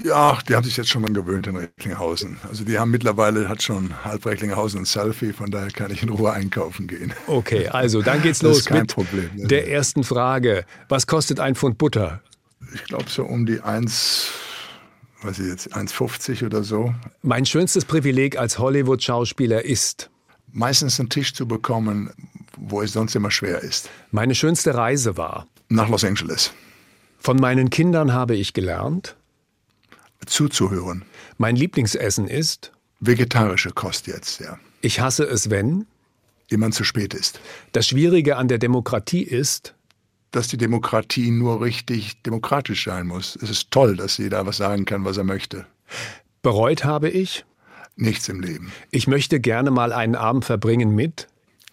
Ja, 0.03 0.38
die 0.48 0.55
haben 0.55 0.63
sich 0.63 0.75
jetzt 0.75 0.89
schon 0.89 1.03
mal 1.03 1.13
gewöhnt 1.13 1.48
in 1.48 1.55
Recklinghausen. 1.55 2.38
Also 2.50 2.65
die 2.65 2.77
haben 2.77 2.91
mittlerweile, 2.91 3.48
hat 3.48 3.63
schon 3.63 4.03
halb 4.03 4.25
Recklinghausen 4.25 4.82
ein 4.82 4.86
Selfie, 4.86 5.32
von 5.32 5.51
daher 5.51 5.70
kann 5.70 5.91
ich 5.91 6.03
in 6.03 6.10
Ruhe 6.10 6.34
einkaufen 6.34 6.88
gehen. 6.88 7.13
Okay, 7.27 7.67
also 7.70 8.01
dann 8.01 8.22
geht's 8.24 8.41
los 8.41 8.70
mit 8.70 8.93
Problem, 8.93 9.29
der 9.36 9.70
ersten 9.70 10.03
Frage. 10.03 10.65
Was 10.89 11.08
kostet 11.08 11.39
ein 11.39 11.55
Pfund 11.55 11.77
Butter? 11.77 12.22
ich 12.74 12.84
glaube 12.86 13.10
so 13.10 13.24
um 13.24 13.46
die 13.46 13.62
1, 13.62 14.32
weiß 15.22 15.39
ich 15.39 15.48
jetzt, 15.48 15.75
1,50 15.75 16.46
oder 16.46 16.63
so. 16.63 16.93
Mein 17.22 17.46
schönstes 17.46 17.86
Privileg 17.86 18.38
als 18.38 18.60
Hollywood-Schauspieler 18.60 19.63
ist? 19.63 20.10
Meistens 20.51 21.00
einen 21.00 21.10
Tisch 21.10 21.34
zu 21.34 21.48
bekommen, 21.48 22.12
wo 22.58 22.82
es 22.82 22.93
sonst 22.93 23.15
immer 23.15 23.32
schwer 23.32 23.62
ist. 23.62 23.89
Meine 24.12 24.36
schönste 24.36 24.75
Reise 24.75 25.17
war? 25.17 25.48
Nach 25.70 25.89
Los 25.89 26.03
Angeles. 26.03 26.53
Von 27.17 27.38
meinen 27.38 27.70
Kindern 27.70 28.13
habe 28.13 28.36
ich 28.36 28.53
gelernt? 28.53 29.15
Zuzuhören. 30.25 31.06
Mein 31.38 31.56
Lieblingsessen 31.56 32.27
ist? 32.27 32.72
Vegetarische 33.00 33.72
Kost 33.72 34.08
jetzt, 34.08 34.39
ja. 34.39 34.58
Ich 34.82 35.00
hasse 35.00 35.24
es, 35.24 35.50
wenn? 35.50 35.86
Jemand 36.50 36.75
zu 36.75 36.84
spät 36.84 37.13
ist. 37.13 37.39
Das 37.72 37.88
Schwierige 37.88 38.38
an 38.38 38.48
der 38.48 38.58
Demokratie 38.58 39.24
ist? 39.24 39.75
dass 40.34 40.48
die 40.48 40.58
Demokratie 40.58 41.32
nur 41.32 41.62
richtig 41.62 42.22
demokratisch 42.24 42.86
sein 42.86 43.08
muss. 43.08 43.38
Es 43.42 43.50
ist 43.50 43.72
toll, 43.72 43.96
dass 43.96 44.18
jeder 44.18 44.46
was 44.46 44.58
sagen 44.58 44.84
kann, 44.86 45.06
was 45.06 45.18
er 45.18 45.24
möchte. 45.24 45.68
Bereut 46.42 46.84
habe 46.84 47.10
ich? 47.10 47.46
Nichts 47.96 48.27
im 48.30 48.42
Leben. 48.42 48.74
Ich 48.89 49.08
möchte 49.08 49.39
gerne 49.39 49.70
mal 49.70 49.94
einen 49.94 50.15
Abend 50.15 50.44
verbringen 50.44 50.96
mit? 50.96 51.27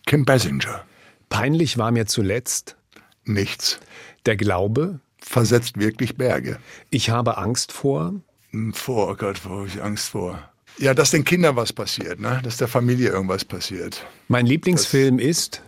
Kim 0.06 0.26
Basinger. 0.26 0.84
Peinlich 1.30 1.78
war 1.78 1.90
mir 1.90 2.06
zuletzt? 2.06 2.76
Nichts. 3.24 3.80
Der 4.26 4.36
Glaube? 4.36 5.00
Versetzt 5.18 5.78
wirklich 5.78 6.16
Berge. 6.16 6.58
Ich 6.90 7.08
habe 7.08 7.38
Angst 7.38 7.72
vor? 7.72 8.14
Hm, 8.50 8.72
vor, 8.72 9.10
oh 9.10 9.14
Gott, 9.14 9.40
wo 9.44 9.50
habe 9.50 9.66
ich 9.66 9.82
Angst 9.82 10.08
vor? 10.08 10.38
Ja, 10.78 10.94
dass 10.94 11.10
den 11.10 11.24
Kindern 11.24 11.56
was 11.56 11.72
passiert, 11.72 12.20
ne? 12.20 12.40
dass 12.42 12.56
der 12.56 12.68
Familie 12.68 13.10
irgendwas 13.10 13.44
passiert. 13.44 14.06
Mein 14.28 14.46
Lieblingsfilm 14.46 15.18
das 15.18 15.26
ist? 15.26 15.62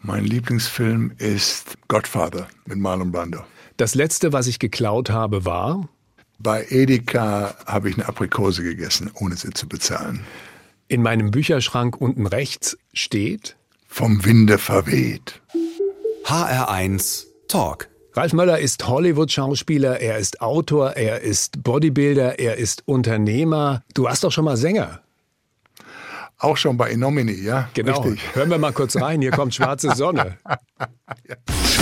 Mein 0.00 0.24
Lieblingsfilm 0.24 1.12
ist 1.18 1.78
Godfather 1.88 2.48
mit 2.66 2.78
Marlon 2.78 3.12
Brando. 3.12 3.44
Das 3.76 3.94
letzte, 3.94 4.32
was 4.32 4.46
ich 4.46 4.58
geklaut 4.58 5.10
habe, 5.10 5.44
war? 5.44 5.88
Bei 6.38 6.66
Edeka 6.68 7.56
habe 7.66 7.88
ich 7.88 7.96
eine 7.96 8.08
Aprikose 8.08 8.62
gegessen, 8.62 9.10
ohne 9.14 9.36
sie 9.36 9.50
zu 9.50 9.68
bezahlen. 9.68 10.24
In 10.88 11.02
meinem 11.02 11.30
Bücherschrank 11.30 12.00
unten 12.00 12.26
rechts 12.26 12.76
steht? 12.92 13.56
Vom 13.86 14.24
Winde 14.24 14.58
verweht. 14.58 15.40
HR1 16.24 17.26
Talk. 17.48 17.88
Ralf 18.14 18.34
Möller 18.34 18.58
ist 18.58 18.86
Hollywood-Schauspieler, 18.86 20.00
er 20.00 20.18
ist 20.18 20.42
Autor, 20.42 20.96
er 20.96 21.22
ist 21.22 21.62
Bodybuilder, 21.62 22.38
er 22.38 22.56
ist 22.56 22.82
Unternehmer. 22.86 23.82
Du 23.94 24.04
warst 24.04 24.22
doch 24.22 24.30
schon 24.30 24.44
mal 24.44 24.58
Sänger. 24.58 25.00
Auch 26.36 26.58
schon 26.58 26.76
bei 26.76 26.90
Inomini, 26.90 27.40
ja? 27.40 27.70
Genau. 27.72 28.02
Richtig. 28.02 28.34
Hören 28.34 28.50
wir 28.50 28.58
mal 28.58 28.72
kurz 28.72 28.96
rein. 28.96 29.22
Hier 29.22 29.30
kommt 29.30 29.54
schwarze 29.54 29.94
Sonne. 29.94 30.38
ja. 30.46 31.36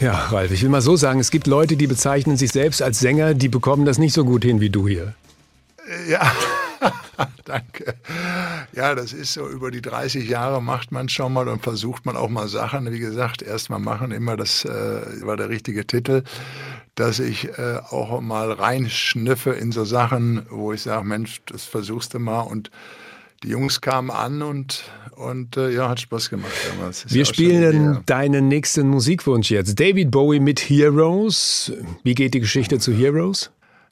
Ja, 0.00 0.12
Ralf, 0.12 0.52
ich 0.52 0.62
will 0.62 0.68
mal 0.68 0.80
so 0.80 0.94
sagen, 0.94 1.18
es 1.18 1.32
gibt 1.32 1.48
Leute, 1.48 1.76
die 1.76 1.88
bezeichnen 1.88 2.36
sich 2.36 2.52
selbst 2.52 2.82
als 2.82 3.00
Sänger, 3.00 3.34
die 3.34 3.48
bekommen 3.48 3.84
das 3.84 3.98
nicht 3.98 4.12
so 4.12 4.24
gut 4.24 4.44
hin 4.44 4.60
wie 4.60 4.70
du 4.70 4.86
hier. 4.86 5.14
Ja. 6.08 6.32
Danke. 7.44 7.94
Ja, 8.72 8.94
das 8.94 9.12
ist 9.12 9.32
so, 9.32 9.48
über 9.48 9.72
die 9.72 9.82
30 9.82 10.28
Jahre 10.28 10.62
macht 10.62 10.92
man 10.92 11.08
schon 11.08 11.32
mal 11.32 11.48
und 11.48 11.64
versucht 11.64 12.06
man 12.06 12.16
auch 12.16 12.28
mal 12.28 12.46
Sachen. 12.46 12.92
Wie 12.92 13.00
gesagt, 13.00 13.42
erst 13.42 13.70
mal 13.70 13.80
machen, 13.80 14.12
immer 14.12 14.36
das 14.36 14.64
äh, 14.64 15.26
war 15.26 15.36
der 15.36 15.48
richtige 15.48 15.84
Titel, 15.84 16.22
dass 16.94 17.18
ich 17.18 17.48
äh, 17.58 17.80
auch 17.90 18.20
mal 18.20 18.52
reinschniffe 18.52 19.50
in 19.50 19.72
so 19.72 19.84
Sachen, 19.84 20.46
wo 20.48 20.72
ich 20.72 20.82
sage, 20.82 21.04
Mensch, 21.04 21.40
das 21.46 21.64
versuchst 21.64 22.14
du 22.14 22.20
mal 22.20 22.42
und 22.42 22.70
die 23.42 23.48
Jungs 23.48 23.80
kamen 23.80 24.10
an 24.10 24.42
und, 24.42 24.84
und 25.16 25.56
äh, 25.56 25.70
ja, 25.70 25.88
hat 25.88 26.00
Spaß 26.00 26.30
gemacht 26.30 26.52
damals. 26.70 27.12
Wir 27.12 27.24
spielen 27.24 28.00
deinen 28.06 28.48
nächsten 28.48 28.88
Musikwunsch 28.88 29.50
jetzt. 29.50 29.78
David 29.78 30.10
Bowie 30.10 30.40
mit 30.40 30.60
Heroes. 30.60 31.72
Wie 32.02 32.14
geht 32.14 32.34
die 32.34 32.40
Geschichte 32.40 32.78
zu 32.78 32.92
Heroes? 32.92 33.50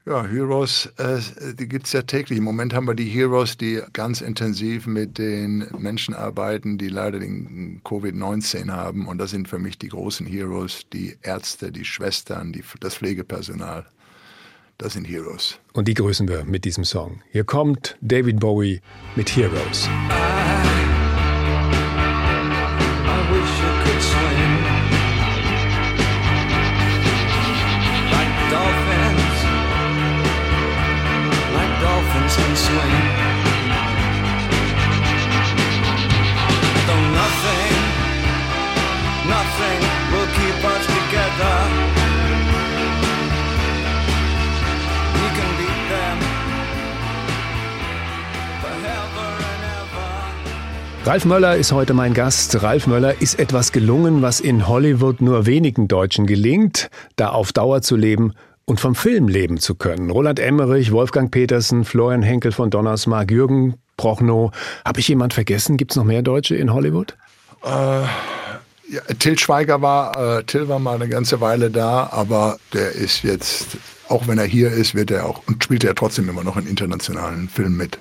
Ja, 0.08 0.24
Heroes, 0.24 0.86
äh, 0.98 1.18
die 1.54 1.66
gibt 1.68 1.86
es 1.86 1.92
ja 1.92 2.02
täglich. 2.02 2.38
Im 2.38 2.44
Moment 2.44 2.72
haben 2.74 2.86
wir 2.86 2.94
die 2.94 3.08
Heroes, 3.08 3.56
die 3.56 3.80
ganz 3.92 4.20
intensiv 4.20 4.86
mit 4.86 5.18
den 5.18 5.66
Menschen 5.76 6.14
arbeiten, 6.14 6.78
die 6.78 6.88
leider 6.88 7.18
den 7.18 7.80
Covid-19 7.82 8.70
haben. 8.70 9.08
Und 9.08 9.18
das 9.18 9.32
sind 9.32 9.48
für 9.48 9.58
mich 9.58 9.78
die 9.78 9.88
großen 9.88 10.24
Heroes, 10.24 10.82
die 10.92 11.16
Ärzte, 11.22 11.72
die 11.72 11.84
Schwestern, 11.84 12.52
die, 12.52 12.62
das 12.78 12.94
Pflegepersonal. 12.94 13.84
Das 14.78 14.92
sind 14.92 15.06
Heroes. 15.06 15.58
Und 15.72 15.88
die 15.88 15.94
grüßen 15.94 16.28
wir 16.28 16.44
mit 16.44 16.64
diesem 16.64 16.84
Song. 16.84 17.22
Hier 17.32 17.44
kommt 17.44 17.96
David 18.02 18.40
Bowie 18.40 18.82
mit 19.14 19.34
Heroes. 19.34 19.88
I, 19.88 20.45
Ralf 51.06 51.24
Möller 51.24 51.54
ist 51.54 51.70
heute 51.70 51.94
mein 51.94 52.14
Gast. 52.14 52.64
Ralf 52.64 52.88
Möller 52.88 53.22
ist 53.22 53.38
etwas 53.38 53.70
gelungen, 53.70 54.22
was 54.22 54.40
in 54.40 54.66
Hollywood 54.66 55.20
nur 55.20 55.46
wenigen 55.46 55.86
Deutschen 55.86 56.26
gelingt, 56.26 56.90
da 57.14 57.28
auf 57.28 57.52
Dauer 57.52 57.80
zu 57.80 57.94
leben 57.94 58.32
und 58.64 58.80
vom 58.80 58.96
Film 58.96 59.28
leben 59.28 59.58
zu 59.58 59.76
können. 59.76 60.10
Roland 60.10 60.40
Emmerich, 60.40 60.90
Wolfgang 60.90 61.30
Petersen, 61.30 61.84
Florian 61.84 62.24
Henkel 62.24 62.50
von 62.50 62.70
Donnersmarck, 62.70 63.30
Jürgen 63.30 63.74
Prochnow. 63.96 64.50
Habe 64.84 64.98
ich 64.98 65.06
jemand 65.06 65.32
vergessen? 65.32 65.76
Gibt 65.76 65.92
es 65.92 65.96
noch 65.96 66.02
mehr 66.02 66.22
Deutsche 66.22 66.56
in 66.56 66.74
Hollywood? 66.74 67.16
Äh, 67.62 67.68
ja, 67.68 69.00
Till 69.20 69.38
Schweiger 69.38 69.80
war, 69.82 70.38
äh, 70.38 70.42
Till 70.42 70.66
war 70.66 70.80
mal 70.80 70.96
eine 70.96 71.08
ganze 71.08 71.40
Weile 71.40 71.70
da, 71.70 72.08
aber 72.10 72.58
der 72.72 72.90
ist 72.90 73.22
jetzt, 73.22 73.78
auch 74.08 74.26
wenn 74.26 74.38
er 74.38 74.46
hier 74.46 74.72
ist, 74.72 74.96
wird 74.96 75.12
er 75.12 75.26
auch 75.26 75.42
und 75.46 75.62
spielt 75.62 75.84
er 75.84 75.94
trotzdem 75.94 76.28
immer 76.28 76.42
noch 76.42 76.56
in 76.56 76.66
internationalen 76.66 77.48
Filmen 77.48 77.76
mit. 77.76 78.00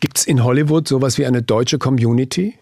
Gibt 0.00 0.18
es 0.18 0.26
in 0.26 0.44
Hollywood 0.44 0.88
sowas 0.88 1.18
wie 1.18 1.26
eine 1.26 1.42
deutsche 1.42 1.78
Community? 1.78 2.54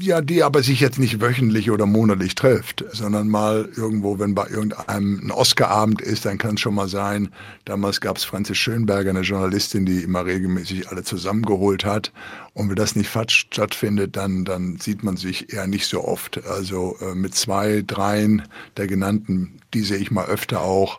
Ja, 0.00 0.22
die 0.22 0.42
aber 0.42 0.62
sich 0.62 0.80
jetzt 0.80 0.98
nicht 0.98 1.20
wöchentlich 1.20 1.70
oder 1.70 1.84
monatlich 1.84 2.34
trifft, 2.34 2.86
sondern 2.92 3.28
mal 3.28 3.68
irgendwo, 3.76 4.18
wenn 4.18 4.34
bei 4.34 4.48
irgendeinem 4.48 5.20
ein 5.24 5.30
Oscarabend 5.30 6.00
ist, 6.00 6.24
dann 6.24 6.38
kann 6.38 6.54
es 6.54 6.62
schon 6.62 6.74
mal 6.74 6.88
sein. 6.88 7.28
Damals 7.66 8.00
gab 8.00 8.16
es 8.16 8.24
Franzis 8.24 8.56
Schönberger, 8.56 9.10
eine 9.10 9.20
Journalistin, 9.20 9.84
die 9.84 10.02
immer 10.02 10.24
regelmäßig 10.24 10.88
alle 10.88 11.02
zusammengeholt 11.02 11.84
hat. 11.84 12.12
Und 12.54 12.70
wenn 12.70 12.76
das 12.76 12.96
nicht 12.96 13.10
stattfindet, 13.30 14.16
dann, 14.16 14.46
dann 14.46 14.78
sieht 14.78 15.04
man 15.04 15.18
sich 15.18 15.52
eher 15.52 15.66
nicht 15.66 15.86
so 15.86 16.02
oft. 16.02 16.40
Also 16.46 16.96
äh, 17.02 17.14
mit 17.14 17.34
zwei, 17.34 17.84
dreien 17.86 18.48
der 18.78 18.86
genannten, 18.86 19.58
die 19.74 19.82
sehe 19.82 19.98
ich 19.98 20.10
mal 20.10 20.24
öfter 20.24 20.62
auch. 20.62 20.98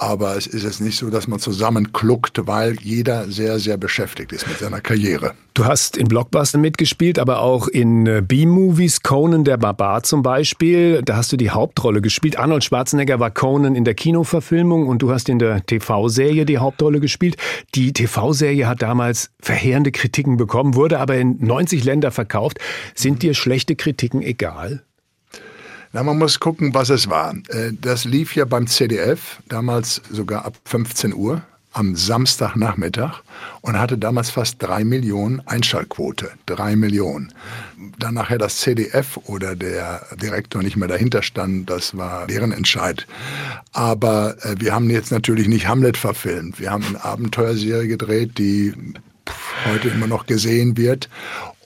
Aber 0.00 0.36
es 0.36 0.46
ist 0.46 0.62
jetzt 0.62 0.80
nicht 0.80 0.96
so, 0.96 1.10
dass 1.10 1.26
man 1.26 1.40
zusammen 1.40 1.92
kluckt, 1.92 2.46
weil 2.46 2.76
jeder 2.80 3.28
sehr, 3.28 3.58
sehr 3.58 3.76
beschäftigt 3.76 4.32
ist 4.32 4.46
mit 4.46 4.58
seiner 4.58 4.80
Karriere. 4.80 5.34
Du 5.54 5.64
hast 5.64 5.96
in 5.96 6.06
Blockbustern 6.06 6.60
mitgespielt, 6.60 7.18
aber 7.18 7.40
auch 7.40 7.66
in 7.66 8.06
äh, 8.06 8.22
B-Movies, 8.24 9.02
Conan 9.02 9.42
der 9.42 9.56
Barbar 9.56 10.04
zum 10.04 10.22
Beispiel. 10.22 11.02
Da 11.02 11.16
hast 11.16 11.32
du 11.32 11.36
die 11.36 11.50
Hauptrolle 11.50 12.00
gespielt. 12.00 12.38
Arnold 12.38 12.62
Schwarzenegger 12.62 13.18
war 13.18 13.32
Conan 13.32 13.74
in 13.74 13.84
der 13.84 13.94
Kinoverfilmung 13.94 14.86
und 14.86 15.02
du 15.02 15.10
hast 15.10 15.28
in 15.28 15.40
der 15.40 15.66
TV-Serie 15.66 16.46
die 16.46 16.58
Hauptrolle 16.58 17.00
gespielt. 17.00 17.36
Die 17.74 17.92
TV-Serie 17.92 18.68
hat 18.68 18.82
damals 18.82 19.30
verheerende 19.40 19.90
Kritiken 19.90 20.36
bekommen, 20.36 20.76
wurde 20.76 21.00
aber 21.00 21.16
in 21.16 21.44
90 21.44 21.82
Länder 21.82 22.12
verkauft. 22.12 22.60
Sind 22.94 23.24
dir 23.24 23.34
schlechte 23.34 23.74
Kritiken 23.74 24.22
egal? 24.22 24.84
Na, 25.92 26.02
man 26.02 26.18
muss 26.18 26.38
gucken, 26.38 26.74
was 26.74 26.90
es 26.90 27.08
war. 27.08 27.34
Äh, 27.48 27.72
das 27.80 28.04
lief 28.04 28.34
ja 28.34 28.44
beim 28.44 28.66
CDF, 28.66 29.40
damals 29.48 30.02
sogar 30.10 30.44
ab 30.44 30.54
15 30.64 31.14
Uhr 31.14 31.42
am 31.72 31.94
Samstagnachmittag 31.94 33.22
und 33.60 33.78
hatte 33.78 33.98
damals 33.98 34.30
fast 34.30 34.56
drei 34.60 34.84
Millionen 34.84 35.46
Einschaltquote. 35.46 36.30
Drei 36.46 36.76
Millionen. 36.76 37.32
Dann 37.98 38.14
nachher 38.14 38.38
das 38.38 38.58
CDF 38.58 39.18
oder 39.26 39.54
der 39.54 40.04
Direktor 40.20 40.62
nicht 40.62 40.76
mehr 40.76 40.88
dahinter 40.88 41.22
stand, 41.22 41.70
das 41.70 41.96
war 41.96 42.26
deren 42.26 42.52
Entscheid. 42.52 43.06
Aber 43.72 44.36
äh, 44.44 44.56
wir 44.58 44.74
haben 44.74 44.90
jetzt 44.90 45.12
natürlich 45.12 45.48
nicht 45.48 45.68
Hamlet 45.68 45.96
verfilmt. 45.96 46.58
Wir 46.58 46.70
haben 46.70 46.84
eine 46.84 47.04
Abenteuerserie 47.04 47.86
gedreht, 47.86 48.38
die 48.38 48.74
heute 49.66 49.88
immer 49.88 50.06
noch 50.06 50.26
gesehen 50.26 50.76
wird. 50.76 51.08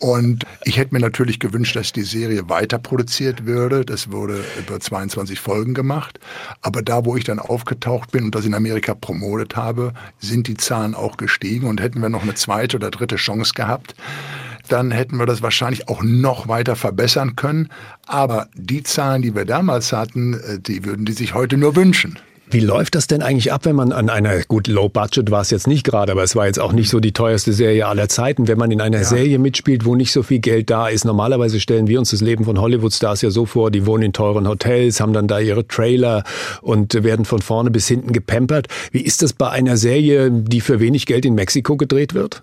Und 0.03 0.47
ich 0.65 0.79
hätte 0.79 0.95
mir 0.95 1.01
natürlich 1.01 1.39
gewünscht, 1.39 1.77
dass 1.77 1.93
die 1.93 2.03
Serie 2.03 2.49
weiter 2.49 2.81
produziert 2.81 3.47
würde. 3.47 3.85
Das 3.85 4.11
wurde 4.11 4.45
über 4.59 4.81
22 4.81 5.39
Folgen 5.39 5.75
gemacht. 5.75 6.19
Aber 6.61 6.83
da, 6.83 7.05
wo 7.05 7.17
ich 7.17 7.23
dann 7.23 7.39
aufgetaucht 7.39 8.11
bin 8.11 8.25
und 8.25 8.35
das 8.35 8.45
in 8.45 8.55
Amerika 8.55 8.95
promotet 8.95 9.55
habe, 9.55 9.95
sind 10.19 10.49
die 10.49 10.57
Zahlen 10.57 10.97
auch 10.97 11.17
gestiegen. 11.19 11.69
Und 11.69 11.81
hätten 11.81 12.01
wir 12.01 12.09
noch 12.09 12.25
eine 12.25 12.35
zweite 12.35 12.79
oder 12.79 12.91
dritte 12.91 13.15
Chance 13.15 13.53
gehabt, 13.55 13.95
dann 14.69 14.91
hätten 14.91 15.19
wir 15.19 15.27
das 15.27 15.41
wahrscheinlich 15.41 15.89
auch 15.89 16.03
noch 16.03 16.49
weiter 16.49 16.75
verbessern 16.75 17.37
können. 17.37 17.69
Aber 18.07 18.49
die 18.55 18.83
Zahlen, 18.83 19.23
die 19.23 19.37
wir 19.37 19.45
damals 19.45 19.93
hatten, 19.93 20.35
äh, 20.35 20.59
die 20.59 20.85
würden 20.85 21.05
die 21.05 21.13
sich 21.13 21.35
heute 21.35 21.57
nur 21.57 21.77
wünschen. 21.77 22.19
Wie 22.53 22.61
läuft 22.61 22.95
das 22.97 23.07
denn 23.07 23.23
eigentlich 23.23 23.51
ab, 23.51 23.65
wenn 23.65 23.75
man 23.75 23.93
an 23.93 24.11
einer, 24.11 24.43
gut, 24.43 24.67
Low 24.67 24.91
Budget 24.91 25.31
war 25.31 25.41
es 25.41 25.51
jetzt 25.51 25.67
nicht 25.67 25.85
gerade, 25.85 26.13
aber 26.13 26.23
es 26.23 26.37
war 26.37 26.47
jetzt 26.47 26.61
auch 26.61 26.75
nicht 26.75 26.91
so 26.91 27.01
die 27.01 27.13
teuerste 27.13 27.55
Serie 27.55 27.87
aller 27.87 28.11
Zeiten, 28.11 28.47
wenn 28.47 28.59
man 28.59 28.71
in 28.71 28.83
einer 28.83 28.99
ja. 28.99 29.05
Serie 29.05 29.39
mitspielt, 29.39 29.87
wo 29.87 29.95
nicht 29.95 30.13
so 30.13 30.23
viel 30.23 30.39
Geld 30.39 30.69
da 30.69 30.89
ist. 30.89 31.07
Normalerweise 31.07 31.61
stellen 31.61 31.87
wir 31.87 31.99
uns 31.99 32.11
das 32.11 32.21
Leben 32.21 32.45
von 32.45 32.61
Hollywood-Stars 32.61 33.23
ja 33.23 33.31
so 33.31 33.47
vor, 33.47 33.71
die 33.71 33.87
wohnen 33.87 34.03
in 34.05 34.13
teuren 34.13 34.47
Hotels, 34.47 35.01
haben 35.01 35.15
dann 35.15 35.29
da 35.29 35.39
ihre 35.39 35.67
Trailer 35.67 36.25
und 36.61 37.03
werden 37.03 37.25
von 37.25 37.41
vorne 37.41 37.71
bis 37.71 37.89
hinten 37.89 38.13
gepampert. 38.13 38.67
Wie 38.91 39.01
ist 39.01 39.23
das 39.23 39.33
bei 39.33 39.49
einer 39.49 39.79
Serie, 39.79 40.31
die 40.31 40.61
für 40.61 40.79
wenig 40.79 41.07
Geld 41.07 41.25
in 41.25 41.35
Mexiko 41.35 41.79
gedreht 41.79 42.13
wird? 42.13 42.43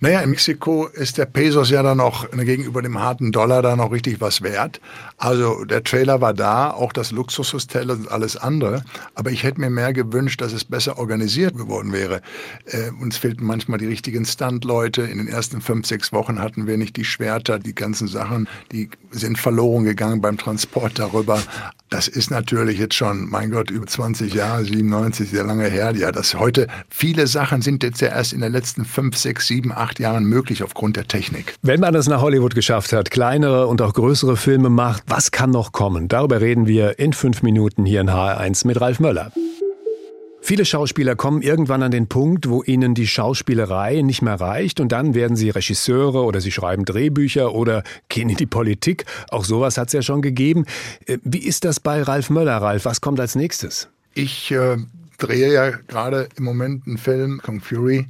Naja, 0.00 0.20
in 0.20 0.30
Mexiko 0.30 0.86
ist 0.86 1.18
der 1.18 1.26
Pesos 1.26 1.70
ja 1.70 1.82
dann 1.82 1.98
noch 1.98 2.30
gegenüber 2.30 2.82
dem 2.82 3.00
harten 3.00 3.32
Dollar 3.32 3.62
da 3.62 3.74
noch 3.74 3.90
richtig 3.90 4.20
was 4.20 4.42
wert. 4.42 4.80
Also 5.16 5.64
der 5.64 5.82
Trailer 5.82 6.20
war 6.20 6.34
da, 6.34 6.70
auch 6.70 6.92
das 6.92 7.10
Luxushotel 7.10 7.90
und 7.90 8.10
alles 8.10 8.36
andere. 8.36 8.84
Aber 9.16 9.32
ich 9.32 9.42
hätte 9.42 9.60
mir 9.60 9.70
mehr 9.70 9.92
gewünscht, 9.92 10.40
dass 10.40 10.52
es 10.52 10.64
besser 10.64 10.98
organisiert 10.98 11.56
geworden 11.56 11.92
wäre. 11.92 12.22
Äh, 12.66 12.90
uns 13.00 13.16
fehlten 13.16 13.44
manchmal 13.44 13.78
die 13.78 13.86
richtigen 13.86 14.24
Standleute. 14.24 15.02
In 15.02 15.18
den 15.18 15.26
ersten 15.26 15.60
fünf, 15.60 15.86
sechs 15.86 16.12
Wochen 16.12 16.38
hatten 16.38 16.68
wir 16.68 16.76
nicht 16.76 16.96
die 16.96 17.04
Schwerter, 17.04 17.58
die 17.58 17.74
ganzen 17.74 18.06
Sachen, 18.06 18.48
die 18.70 18.90
sind 19.10 19.36
verloren 19.36 19.82
gegangen 19.84 20.20
beim 20.20 20.38
Transport 20.38 21.00
darüber. 21.00 21.42
Das 21.90 22.06
ist 22.06 22.30
natürlich 22.30 22.78
jetzt 22.78 22.94
schon, 22.94 23.30
mein 23.30 23.50
Gott, 23.50 23.70
über 23.70 23.86
20 23.86 24.34
Jahre, 24.34 24.62
97, 24.64 25.30
sehr 25.30 25.44
lange 25.44 25.68
her. 25.68 25.94
Ja, 25.96 26.12
das 26.12 26.34
heute, 26.34 26.66
viele 26.90 27.26
Sachen 27.26 27.62
sind 27.62 27.82
jetzt 27.82 28.02
ja 28.02 28.08
erst 28.08 28.34
in 28.34 28.42
den 28.42 28.52
letzten 28.52 28.84
fünf, 28.84 29.16
sechs, 29.16 29.46
sieben, 29.46 29.72
acht 29.72 29.87
Jahren 29.96 30.24
möglich 30.24 30.62
aufgrund 30.62 30.96
der 30.96 31.08
Technik. 31.08 31.54
Wenn 31.62 31.80
man 31.80 31.94
es 31.94 32.08
nach 32.08 32.20
Hollywood 32.20 32.54
geschafft 32.54 32.92
hat, 32.92 33.10
kleinere 33.10 33.66
und 33.66 33.80
auch 33.80 33.94
größere 33.94 34.36
Filme 34.36 34.68
macht, 34.68 35.04
was 35.06 35.30
kann 35.30 35.50
noch 35.50 35.72
kommen? 35.72 36.08
Darüber 36.08 36.40
reden 36.40 36.66
wir 36.66 36.98
in 36.98 37.14
fünf 37.14 37.42
Minuten 37.42 37.84
hier 37.84 38.02
in 38.02 38.10
HR1 38.10 38.66
mit 38.66 38.80
Ralf 38.80 39.00
Möller. 39.00 39.32
Viele 40.40 40.64
Schauspieler 40.64 41.14
kommen 41.14 41.42
irgendwann 41.42 41.82
an 41.82 41.90
den 41.90 42.08
Punkt, 42.08 42.48
wo 42.48 42.62
ihnen 42.62 42.94
die 42.94 43.06
Schauspielerei 43.06 44.00
nicht 44.02 44.22
mehr 44.22 44.40
reicht 44.40 44.80
und 44.80 44.92
dann 44.92 45.14
werden 45.14 45.36
sie 45.36 45.50
Regisseure 45.50 46.24
oder 46.24 46.40
sie 46.40 46.52
schreiben 46.52 46.84
Drehbücher 46.84 47.54
oder 47.54 47.82
gehen 48.08 48.30
in 48.30 48.36
die 48.36 48.46
Politik. 48.46 49.04
Auch 49.30 49.44
sowas 49.44 49.76
hat 49.76 49.88
es 49.88 49.92
ja 49.92 50.02
schon 50.02 50.22
gegeben. 50.22 50.64
Äh, 51.06 51.18
wie 51.22 51.38
ist 51.38 51.64
das 51.64 51.80
bei 51.80 52.02
Ralf 52.02 52.30
Möller, 52.30 52.56
Ralf? 52.58 52.84
Was 52.84 53.00
kommt 53.00 53.20
als 53.20 53.34
nächstes? 53.34 53.88
Ich 54.14 54.50
äh, 54.50 54.78
drehe 55.18 55.52
ja 55.52 55.70
gerade 55.70 56.28
im 56.36 56.44
Moment 56.44 56.86
einen 56.86 56.98
Film, 56.98 57.40
Kong 57.42 57.60
Fury. 57.60 58.08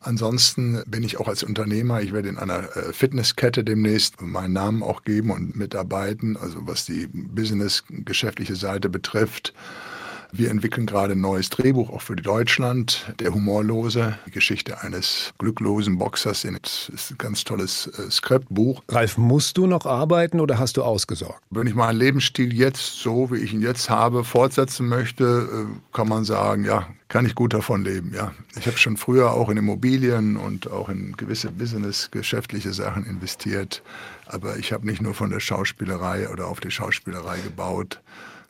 Ansonsten 0.00 0.82
bin 0.86 1.02
ich 1.02 1.18
auch 1.18 1.28
als 1.28 1.42
Unternehmer, 1.42 2.00
ich 2.00 2.12
werde 2.12 2.28
in 2.28 2.38
einer 2.38 2.74
äh, 2.76 2.92
Fitnesskette 2.92 3.64
demnächst 3.64 4.22
meinen 4.22 4.54
Namen 4.54 4.82
auch 4.82 5.02
geben 5.04 5.30
und 5.30 5.56
mitarbeiten, 5.56 6.36
also 6.36 6.66
was 6.66 6.86
die 6.86 7.06
business-geschäftliche 7.12 8.56
Seite 8.56 8.88
betrifft. 8.88 9.52
Wir 10.32 10.50
entwickeln 10.50 10.86
gerade 10.86 11.12
ein 11.12 11.20
neues 11.20 11.50
Drehbuch 11.50 11.90
auch 11.90 12.02
für 12.02 12.16
Deutschland. 12.16 13.12
Der 13.18 13.34
Humorlose, 13.34 14.18
die 14.26 14.30
Geschichte 14.30 14.80
eines 14.82 15.32
glücklosen 15.38 15.98
Boxers. 15.98 16.46
Das 16.62 16.90
ist 16.92 17.10
ein 17.10 17.18
ganz 17.18 17.44
tolles 17.44 17.88
äh, 17.98 18.10
Skriptbuch. 18.10 18.82
Ralf, 18.88 19.18
musst 19.18 19.56
du 19.58 19.66
noch 19.66 19.86
arbeiten 19.86 20.40
oder 20.40 20.58
hast 20.58 20.76
du 20.76 20.82
ausgesorgt? 20.82 21.42
Wenn 21.50 21.66
ich 21.66 21.74
meinen 21.74 21.98
Lebensstil 21.98 22.52
jetzt 22.54 23.00
so, 23.00 23.30
wie 23.30 23.38
ich 23.38 23.52
ihn 23.52 23.62
jetzt 23.62 23.90
habe, 23.90 24.24
fortsetzen 24.24 24.88
möchte, 24.88 25.24
äh, 25.24 25.96
kann 25.96 26.08
man 26.08 26.24
sagen, 26.24 26.64
ja, 26.64 26.86
kann 27.08 27.26
ich 27.26 27.34
gut 27.34 27.52
davon 27.52 27.84
leben, 27.84 28.12
ja. 28.14 28.32
Ich 28.56 28.66
habe 28.66 28.78
schon 28.78 28.96
früher 28.96 29.32
auch 29.32 29.48
in 29.48 29.56
Immobilien 29.56 30.36
und 30.36 30.70
auch 30.70 30.88
in 30.88 31.16
gewisse 31.16 31.50
Business-geschäftliche 31.50 32.72
Sachen 32.72 33.04
investiert. 33.04 33.82
Aber 34.32 34.56
ich 34.58 34.72
habe 34.72 34.86
nicht 34.86 35.02
nur 35.02 35.14
von 35.14 35.30
der 35.30 35.40
Schauspielerei 35.40 36.28
oder 36.28 36.46
auf 36.46 36.60
die 36.60 36.70
Schauspielerei 36.70 37.40
gebaut, 37.40 38.00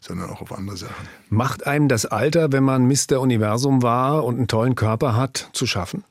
sondern 0.00 0.30
auch 0.30 0.42
auf 0.42 0.56
andere 0.56 0.76
Sachen. 0.76 1.08
Macht 1.30 1.66
einem 1.66 1.88
das 1.88 2.06
Alter, 2.06 2.52
wenn 2.52 2.64
man 2.64 2.86
Mr. 2.86 3.20
Universum 3.20 3.82
war 3.82 4.24
und 4.24 4.36
einen 4.36 4.48
tollen 4.48 4.74
Körper 4.74 5.16
hat, 5.16 5.48
zu 5.52 5.66
schaffen? 5.66 6.04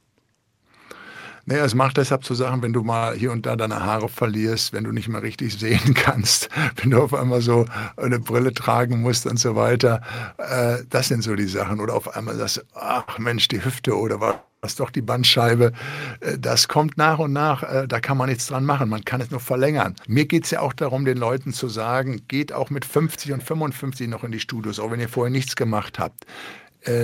Naja, 1.49 1.65
es 1.65 1.73
macht 1.73 1.97
deshalb 1.97 2.23
so 2.23 2.35
Sachen, 2.35 2.61
wenn 2.61 2.73
du 2.73 2.83
mal 2.83 3.15
hier 3.15 3.31
und 3.31 3.47
da 3.47 3.55
deine 3.55 3.83
Haare 3.83 4.07
verlierst, 4.07 4.71
wenn 4.71 4.83
du 4.83 4.91
nicht 4.91 5.07
mehr 5.07 5.23
richtig 5.23 5.57
sehen 5.57 5.93
kannst, 5.95 6.47
wenn 6.75 6.91
du 6.91 7.01
auf 7.01 7.11
einmal 7.11 7.41
so 7.41 7.65
eine 7.97 8.19
Brille 8.19 8.53
tragen 8.53 9.01
musst 9.01 9.25
und 9.25 9.39
so 9.39 9.55
weiter. 9.55 9.99
Äh, 10.37 10.83
das 10.91 11.07
sind 11.07 11.23
so 11.23 11.33
die 11.33 11.47
Sachen. 11.47 11.79
Oder 11.79 11.95
auf 11.95 12.15
einmal 12.15 12.37
das, 12.37 12.63
ach 12.75 13.17
Mensch, 13.17 13.47
die 13.47 13.65
Hüfte 13.65 13.97
oder 13.97 14.21
was 14.21 14.35
was 14.61 14.75
doch 14.75 14.89
die 14.89 15.01
Bandscheibe, 15.01 15.71
äh, 16.19 16.37
das 16.37 16.67
kommt 16.67 16.97
nach 16.97 17.17
und 17.17 17.31
nach, 17.31 17.63
äh, 17.63 17.87
da 17.87 18.01
kann 18.01 18.17
man 18.17 18.27
nichts 18.27 18.47
dran 18.47 18.65
machen, 18.65 18.89
man 18.89 19.05
kann 19.05 19.21
es 19.21 19.31
nur 19.31 19.39
verlängern. 19.39 19.95
Mir 20.05 20.25
geht 20.25 20.43
es 20.43 20.51
ja 20.51 20.59
auch 20.59 20.73
darum, 20.73 21.05
den 21.05 21.17
Leuten 21.17 21.53
zu 21.53 21.69
sagen, 21.69 22.23
geht 22.27 22.51
auch 22.51 22.69
mit 22.69 22.83
50 22.83 23.31
und 23.31 23.41
55 23.41 24.09
noch 24.09 24.25
in 24.25 24.33
die 24.33 24.39
Studios, 24.41 24.77
auch 24.81 24.91
wenn 24.91 24.99
ihr 24.99 25.07
vorher 25.07 25.31
nichts 25.31 25.55
gemacht 25.55 25.97
habt 25.97 26.25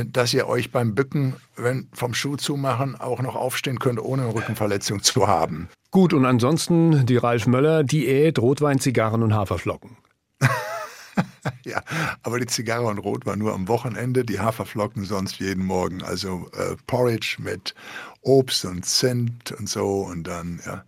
dass 0.05 0.33
ihr 0.33 0.47
euch 0.47 0.71
beim 0.71 0.95
Bücken, 0.95 1.35
wenn 1.57 1.89
vom 1.93 2.13
Schuh 2.13 2.37
zumachen, 2.37 2.95
auch 2.95 3.21
noch 3.21 3.35
aufstehen 3.35 3.79
könnt, 3.79 3.99
ohne 3.99 4.23
eine 4.23 4.33
Rückenverletzung 4.33 5.03
zu 5.03 5.27
haben. 5.27 5.69
Gut, 5.91 6.13
und 6.13 6.25
ansonsten 6.25 7.05
die 7.05 7.17
Ralf 7.17 7.47
Möller 7.47 7.83
Diät, 7.83 8.39
Rotwein, 8.39 8.79
Zigarren 8.79 9.23
und 9.23 9.33
Haferflocken. 9.33 9.97
ja, 11.63 11.81
aber 12.23 12.39
die 12.39 12.47
Zigarre 12.47 12.85
und 12.87 12.97
Rot 12.97 13.25
war 13.25 13.35
nur 13.35 13.53
am 13.53 13.67
Wochenende, 13.67 14.25
die 14.25 14.39
Haferflocken 14.39 15.05
sonst 15.05 15.39
jeden 15.39 15.65
Morgen. 15.65 16.03
Also 16.03 16.49
äh, 16.53 16.75
Porridge 16.87 17.37
mit 17.39 17.75
Obst 18.21 18.65
und 18.65 18.85
Zimt 18.85 19.51
und 19.53 19.69
so 19.69 20.01
und 20.01 20.25
dann, 20.25 20.59
ja. 20.65 20.83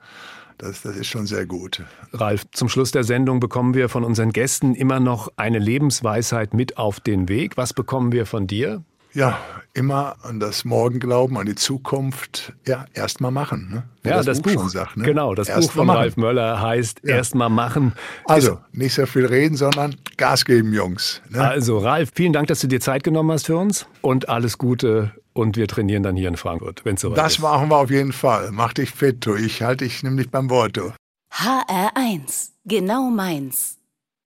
Das, 0.58 0.82
das 0.82 0.96
ist 0.96 1.08
schon 1.08 1.28
sehr 1.28 1.46
gut. 1.46 1.84
Ralf, 2.13 2.46
zum 2.52 2.67
Schluss 2.67 2.91
der 2.91 3.04
Sendung 3.04 3.39
bekommen 3.39 3.76
wir 3.76 3.89
von 3.89 4.04
unseren 4.04 4.32
Gästen 4.32 4.74
immer 4.74 5.00
noch 5.00 5.32
eine 5.36 5.60
Lebensweisheit 5.60 6.54
mit 6.54 6.78
auf 6.78 7.00
den 7.00 7.30
Weg. 7.30 7.58
Was 7.58 7.74
bekommen 7.74 8.12
wir 8.12 8.26
von 8.26 8.48
dir? 8.48 8.84
Ja, 9.13 9.39
immer 9.74 10.15
an 10.24 10.39
das 10.39 10.65
Morgen 10.65 11.00
glauben, 11.00 11.38
an 11.38 11.46
die 11.46 11.56
Zukunft. 11.56 12.54
Ja, 12.67 12.86
erstmal 12.93 13.32
machen. 13.32 13.70
Ne? 13.72 13.84
Ja, 14.04 14.17
das, 14.17 14.26
das 14.26 14.41
Buch, 14.41 14.54
Buch, 14.54 14.62
schon 14.62 14.70
sagt. 14.70 14.98
Ne? 14.98 15.06
Genau, 15.06 15.34
das 15.34 15.50
erst 15.50 15.70
Buch 15.70 15.76
von 15.76 15.89
Ralf 15.89 16.17
Möller 16.17 16.62
heißt 16.62 17.02
ja. 17.04 17.15
Erstmal 17.15 17.50
machen. 17.50 17.93
Also, 18.26 18.60
nicht 18.74 18.93
so 18.93 19.06
viel 19.06 19.26
reden, 19.26 19.58
sondern 19.58 19.96
Gas 20.17 20.46
geben, 20.46 20.74
Jungs. 20.74 21.22
Ne? 21.30 21.41
Also, 21.41 21.80
Ralf, 21.80 22.12
vielen 22.13 22.34
Dank, 22.34 22.48
dass 22.48 22.60
du 22.60 22.67
dir 22.67 22.80
Zeit 22.80 23.04
genommen 23.04 23.32
hast 23.32 23.48
für 23.48 23.58
uns 23.58 23.88
und 24.02 24.30
alles 24.30 24.58
Gute. 24.58 25.13
Und 25.38 25.56
wir 25.56 25.67
trainieren 25.67 26.02
dann 26.02 26.15
hier 26.15 26.30
in 26.30 26.36
Frankfurt, 26.36 26.84
wenn 26.84 26.95
es 26.95 27.02
soweit 27.02 27.19
das 27.19 27.34
ist. 27.34 27.38
Das 27.38 27.43
machen 27.43 27.69
wir 27.69 27.78
auf 27.78 27.91
jeden 27.91 28.12
Fall. 28.12 28.50
Mach 28.52 28.73
dich 28.73 28.89
fit, 28.89 29.23
du. 29.23 29.36
Ich 29.36 29.62
halte 29.62 29.86
dich 29.86 30.02
nämlich 30.02 30.32
beim 30.32 30.50
Wort, 30.50 30.78
du. 30.78 30.93
HR1, 31.32 32.54
genau 32.65 33.12
meins. 33.12 33.76